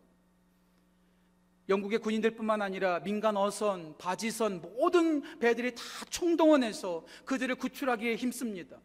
영국의 1.70 2.00
군인들뿐만 2.00 2.62
아니라 2.62 3.00
민간 3.00 3.38
어선, 3.38 3.98
바지선 3.98 4.62
모든 4.62 5.39
배들이 5.39 5.74
다 5.74 5.82
총동원해서 6.10 7.06
그들을 7.26 7.56
구출하기에 7.56 8.16
힘씁니다. 8.16 8.80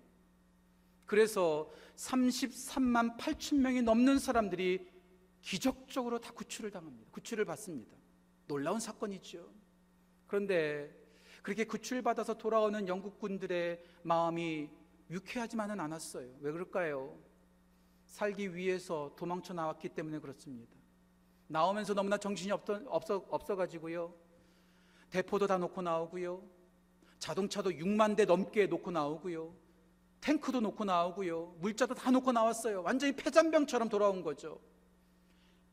그래서 1.05 1.71
33만 1.97 3.19
8천 3.19 3.57
명이 3.57 3.83
넘는 3.83 4.19
사람들이 4.19 4.87
기적적으로 5.43 6.21
다 6.21 6.33
구출을 6.33 6.71
당합니다. 6.71 7.11
구출을 7.11 7.45
받습니다. 7.45 7.97
놀라운 8.47 8.79
사건이죠. 8.79 9.51
그런데 10.27 10.95
그렇게 11.43 11.65
구출받아서 11.65 12.35
돌아오는 12.35 12.87
영국군들의 12.87 13.83
마음이 14.03 14.69
유쾌하지만은 15.11 15.81
않았어요. 15.81 16.29
왜 16.41 16.53
그럴까요? 16.53 17.19
살기 18.09 18.55
위해서 18.55 19.13
도망쳐 19.17 19.55
나왔기 19.55 19.91
때문에 19.91 20.19
그렇습니다. 20.19 20.77
나오면서 21.47 21.95
너무나 21.95 22.17
정신이 22.17 22.51
없던, 22.53 22.87
없어, 22.89 23.25
없어가지고요. 23.31 24.13
대포도 25.11 25.47
다 25.47 25.57
놓고 25.57 25.81
나오고요. 25.81 26.43
자동차도 27.19 27.71
6만 27.71 28.17
대 28.17 28.25
넘게 28.25 28.67
놓고 28.67 28.91
나오고요. 28.91 29.55
탱크도 30.21 30.61
놓고 30.61 30.85
나오고요. 30.85 31.57
물자도 31.61 31.95
다 31.95 32.11
놓고 32.11 32.33
나왔어요. 32.33 32.83
완전히 32.83 33.15
폐잔병처럼 33.15 33.89
돌아온 33.89 34.23
거죠. 34.23 34.61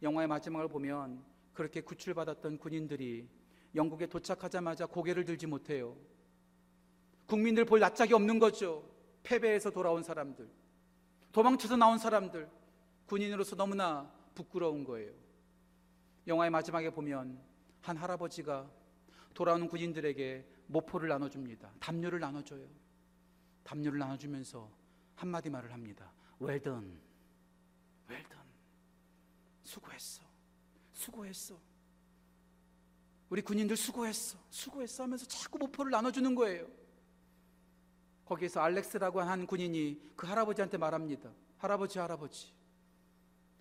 영화의 0.01 0.27
마지막을 0.27 0.67
보면 0.67 1.23
그렇게 1.53 1.81
구출받았던 1.81 2.59
군인들이 2.59 3.27
영국에 3.73 4.07
도착하자마자 4.07 4.85
고개를 4.85 5.25
들지 5.25 5.47
못해요. 5.47 5.97
국민들 7.25 7.65
볼 7.65 7.79
낯짝이 7.79 8.13
없는 8.13 8.39
거죠. 8.39 8.87
패배해서 9.23 9.71
돌아온 9.71 10.03
사람들. 10.03 10.47
도망쳐서 11.35 11.75
나온 11.75 11.97
사람들. 11.97 12.49
군인으로서 13.07 13.57
너무나 13.57 14.09
부끄러운 14.35 14.85
거예요. 14.85 15.11
영화의 16.27 16.49
마지막에 16.49 16.89
보면 16.89 17.37
한 17.81 17.97
할아버지가 17.97 18.71
돌아오는 19.33 19.67
군인들에게 19.67 20.47
모포를 20.67 21.09
나눠줍니다. 21.09 21.73
담요를 21.81 22.21
나눠줘요. 22.21 22.65
담요를 23.65 23.99
나눠주면서 23.99 24.71
한마디 25.15 25.49
말을 25.49 25.73
합니다. 25.73 26.09
Well 26.41 26.61
done. 26.63 26.97
Well 28.09 28.29
done. 28.29 28.49
수고했어. 29.61 30.23
수고했어. 30.93 31.59
우리 33.27 33.41
군인들 33.41 33.75
수고했어. 33.75 34.37
수고했어 34.49 35.03
하면서 35.03 35.25
자꾸 35.25 35.57
모포를 35.57 35.91
나눠주는 35.91 36.33
거예요. 36.33 36.65
거기에서 38.25 38.61
알렉스라고 38.61 39.21
한 39.21 39.45
군인이 39.45 40.13
그 40.15 40.27
할아버지한테 40.27 40.77
말합니다. 40.77 41.31
할아버지, 41.57 41.99
할아버지. 41.99 42.53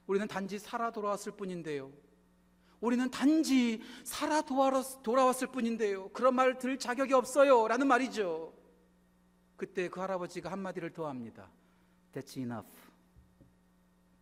우리는 0.06 0.26
단지 0.26 0.58
살아 0.58 0.90
돌아왔을 0.90 1.32
뿐인데요. 1.32 1.92
우리는 2.80 3.10
단지 3.10 3.82
살아 4.04 4.42
돌아왔을 4.42 5.48
뿐인데요. 5.48 6.10
그런 6.10 6.34
말을 6.34 6.58
들 6.58 6.78
자격이 6.78 7.14
없어요. 7.14 7.66
라는 7.68 7.86
말이죠. 7.86 8.52
그때 9.56 9.88
그 9.88 10.00
할아버지가 10.00 10.50
한마디를 10.50 10.92
더 10.92 11.08
합니다. 11.08 11.50
That's 12.12 12.36
enough. 12.36 12.68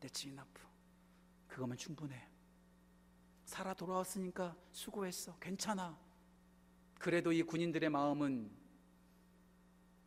That's 0.01 0.27
enough. 0.27 0.61
그거면 1.49 1.77
충분해. 1.77 2.29
살아 3.45 3.75
돌아왔으니까 3.75 4.57
수고했어. 4.71 5.37
괜찮아. 5.39 5.99
그래도 6.99 7.33
이 7.33 7.43
군인들의 7.43 7.91
마음은 7.91 8.62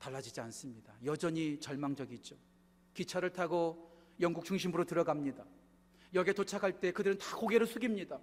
달라지지 0.05 0.39
않습니다. 0.41 0.93
여전히 1.03 1.59
절망적이죠. 1.59 2.35
기차를 2.93 3.31
타고 3.31 3.91
영국 4.19 4.45
중심부로 4.45 4.83
들어갑니다. 4.85 5.43
역에 6.13 6.31
도착할 6.33 6.79
때 6.79 6.91
그들은 6.91 7.17
다 7.17 7.35
고개를 7.35 7.65
숙입니다. 7.65 8.19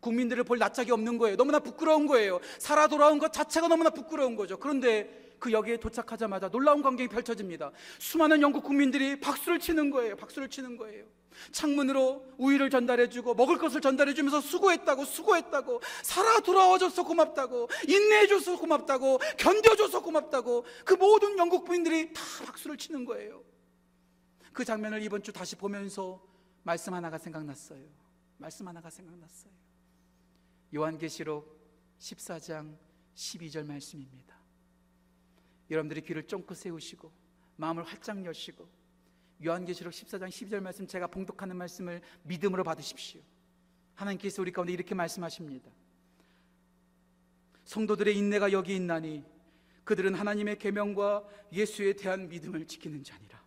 국민들을 0.00 0.42
볼 0.42 0.58
낯짝이 0.58 0.90
없는 0.90 1.18
거예요. 1.18 1.36
너무나 1.36 1.60
부끄러운 1.60 2.06
거예요. 2.06 2.40
살아 2.58 2.88
돌아온 2.88 3.18
것 3.18 3.32
자체가 3.32 3.68
너무나 3.68 3.90
부끄러운 3.90 4.34
거죠. 4.34 4.58
그런데 4.58 5.36
그 5.38 5.52
역에 5.52 5.76
도착하자마자 5.76 6.48
놀라운 6.48 6.82
광경이 6.82 7.08
펼쳐집니다. 7.08 7.70
수많은 7.98 8.42
영국 8.42 8.64
국민들이 8.64 9.20
박수를 9.20 9.60
치는 9.60 9.90
거예요. 9.90 10.16
박수를 10.16 10.48
치는 10.48 10.76
거예요. 10.76 11.04
창문으로 11.52 12.34
우유를 12.38 12.70
전달해주고 12.70 13.34
먹을 13.34 13.58
것을 13.58 13.80
전달해주면서 13.80 14.40
수고했다고 14.40 15.04
수고했다고 15.04 15.80
살아 16.02 16.40
돌아와줘서 16.40 17.04
고맙다고 17.04 17.68
인내해줘서 17.88 18.58
고맙다고 18.58 19.18
견뎌줘서 19.38 20.02
고맙다고 20.02 20.64
그 20.84 20.94
모든 20.94 21.38
영국 21.38 21.64
국민들이 21.64 22.12
다 22.12 22.22
박수를 22.44 22.76
치는 22.76 23.04
거예요. 23.04 23.42
그 24.52 24.64
장면을 24.64 25.02
이번 25.02 25.22
주 25.22 25.32
다시 25.32 25.56
보면서 25.56 26.22
말씀 26.62 26.94
하나가 26.94 27.18
생각났어요. 27.18 27.84
말씀 28.36 28.66
하나가 28.66 28.90
생각났어요. 28.90 29.52
요한계시록 30.74 31.58
14장 31.98 32.76
12절 33.14 33.66
말씀입니다. 33.66 34.36
여러분들이 35.70 36.00
귀를 36.02 36.26
쫑긋 36.26 36.56
세우시고 36.56 37.12
마음을 37.56 37.84
활짝 37.84 38.24
여시고 38.24 38.68
요한계시록 39.44 39.92
14장 39.92 40.28
12절 40.28 40.60
말씀 40.60 40.86
제가 40.86 41.06
봉독하는 41.06 41.56
말씀을 41.56 42.00
믿음으로 42.24 42.64
받으십시오. 42.64 43.20
하나님께서 43.94 44.42
우리 44.42 44.52
가운데 44.52 44.72
이렇게 44.72 44.94
말씀하십니다. 44.94 45.70
성도들의 47.64 48.16
인내가 48.16 48.52
여기 48.52 48.74
있나니 48.74 49.24
그들은 49.84 50.14
하나님의 50.14 50.58
계명과 50.58 51.24
예수에 51.52 51.94
대한 51.94 52.28
믿음을 52.28 52.66
지키는 52.66 53.04
자니라. 53.04 53.40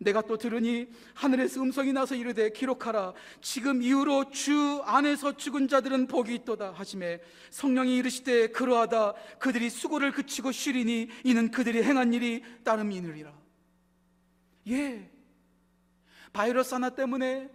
내가 0.00 0.22
또 0.22 0.38
들으니 0.38 0.88
하늘에서 1.14 1.60
음성이 1.60 1.92
나서 1.92 2.14
이르되 2.14 2.50
기록하라 2.50 3.12
지금 3.42 3.82
이후로 3.82 4.30
주 4.30 4.80
안에서 4.86 5.36
죽은 5.36 5.68
자들은 5.68 6.06
복이 6.06 6.34
있도다 6.36 6.72
하심에 6.72 7.20
성령이 7.50 7.98
이르시되 7.98 8.48
그러하다 8.48 9.12
그들이 9.38 9.68
수고를 9.68 10.12
그치고 10.12 10.52
쉬리니 10.52 11.10
이는 11.24 11.50
그들이 11.50 11.82
행한 11.82 12.14
일이 12.14 12.42
따름이 12.64 12.96
이르리라 12.96 13.30
예 14.68 15.10
바이러스 16.32 16.74
하나 16.74 16.90
때문에 16.90 17.50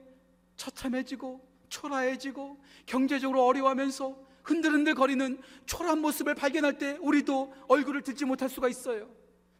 처참해지고 0.57 1.45
초라해지고 1.69 2.61
경제적으로 2.85 3.45
어려워하면서 3.45 4.25
흔들흔들 4.43 4.93
거리는 4.93 5.41
초라한 5.65 5.99
모습을 5.99 6.35
발견할 6.35 6.77
때 6.77 6.97
우리도 7.01 7.53
얼굴을 7.67 8.03
들지 8.03 8.25
못할 8.25 8.47
수가 8.49 8.69
있어요 8.69 9.09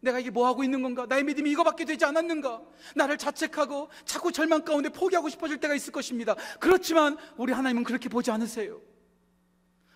내가 0.02 0.20
이게 0.20 0.30
뭐 0.30 0.46
하고 0.46 0.64
있는 0.64 0.84
건가? 0.84 1.08
나의 1.08 1.24
믿음이 1.24 1.50
이거밖에 1.52 1.84
되지 1.84 2.06
않았는가? 2.06 2.62
나를 2.96 3.18
자책하고 3.18 3.90
자꾸 4.06 4.32
절망 4.32 4.64
가운데 4.64 4.90
포기하고 4.90 5.30
싶어질 5.30 5.58
때가 5.58 5.74
있을 5.74 5.92
것입니다. 5.92 6.36
그렇지만 6.60 7.18
우리 7.38 7.52
하나님은 7.52 7.84
그렇게 7.84 8.08
보지 8.08 8.30
않으세요. 8.30 8.80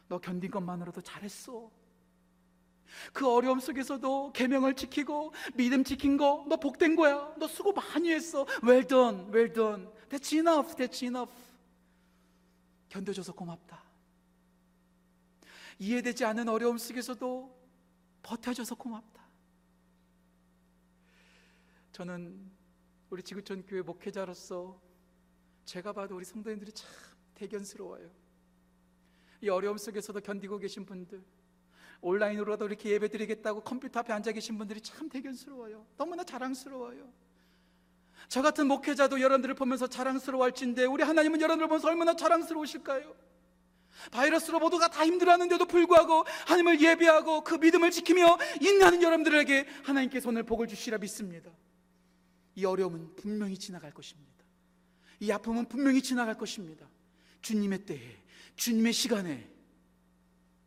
너 0.07 0.17
견딘 0.17 0.49
것만으로도 0.49 1.01
잘했어. 1.01 1.69
그 3.13 3.27
어려움 3.31 3.59
속에서도 3.59 4.31
계명을 4.33 4.75
지키고 4.75 5.33
믿음 5.55 5.83
지킨 5.83 6.17
거 6.17 6.45
너 6.47 6.57
복된 6.57 6.95
거야. 6.95 7.33
너 7.37 7.47
수고 7.47 7.71
많이 7.73 8.11
했어. 8.11 8.45
Well 8.63 8.85
done, 8.87 9.31
well 9.33 9.51
done. 9.53 9.87
That's 10.09 10.33
enough, 10.35 10.75
that's 10.75 11.03
enough. 11.03 11.31
견뎌줘서 12.89 13.33
고맙다. 13.33 13.83
이해되지 15.77 16.25
않는 16.25 16.49
어려움 16.49 16.77
속에서도 16.77 17.57
버텨줘서 18.23 18.75
고맙다. 18.75 19.19
저는 21.91 22.51
우리 23.09 23.23
지구촌 23.23 23.65
교회 23.65 23.81
목회자로서 23.81 24.79
제가 25.65 25.93
봐도 25.93 26.15
우리 26.15 26.25
성도님들이 26.25 26.71
참 26.71 26.89
대견스러워요. 27.35 28.09
이 29.41 29.49
어려움 29.49 29.77
속에서도 29.77 30.19
견디고 30.19 30.57
계신 30.59 30.85
분들, 30.85 31.23
온라인으로라도 32.01 32.65
이렇게 32.65 32.91
예배 32.91 33.09
드리겠다고 33.09 33.61
컴퓨터 33.61 33.99
앞에 33.99 34.13
앉아 34.13 34.31
계신 34.31 34.57
분들이 34.57 34.81
참 34.81 35.09
대견스러워요. 35.09 35.85
너무나 35.97 36.23
자랑스러워요. 36.23 37.11
저 38.27 38.41
같은 38.41 38.67
목회자도 38.67 39.21
여러분들을 39.21 39.55
보면서 39.55 39.87
자랑스러워할진데 39.87 40.85
우리 40.85 41.03
하나님은 41.03 41.41
여러분들을 41.41 41.67
보면서 41.67 41.87
얼마나 41.87 42.15
자랑스러우실까요? 42.15 43.15
바이러스로 44.11 44.59
모두가 44.59 44.87
다 44.89 45.05
힘들어하는데도 45.05 45.65
불구하고 45.65 46.23
하나님을 46.45 46.81
예배하고 46.81 47.43
그 47.43 47.55
믿음을 47.55 47.91
지키며 47.91 48.37
인내하는 48.61 49.01
여러분들에게 49.01 49.67
하나님께서 49.83 50.29
오늘 50.29 50.43
복을 50.43 50.67
주시라 50.67 50.99
믿습니다. 50.99 51.51
이 52.55 52.65
어려움은 52.65 53.15
분명히 53.15 53.57
지나갈 53.57 53.93
것입니다. 53.93 54.29
이 55.19 55.31
아픔은 55.31 55.67
분명히 55.67 56.01
지나갈 56.01 56.37
것입니다. 56.37 56.87
주님의 57.41 57.85
때에, 57.85 58.23
주님의 58.55 58.93
시간에 58.93 59.49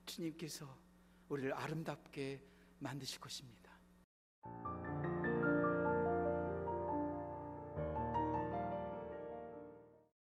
주님께서 0.07 0.82
우리를 1.33 1.55
아름답게 1.55 2.43
만드실 2.79 3.19
것입니다. 3.19 3.73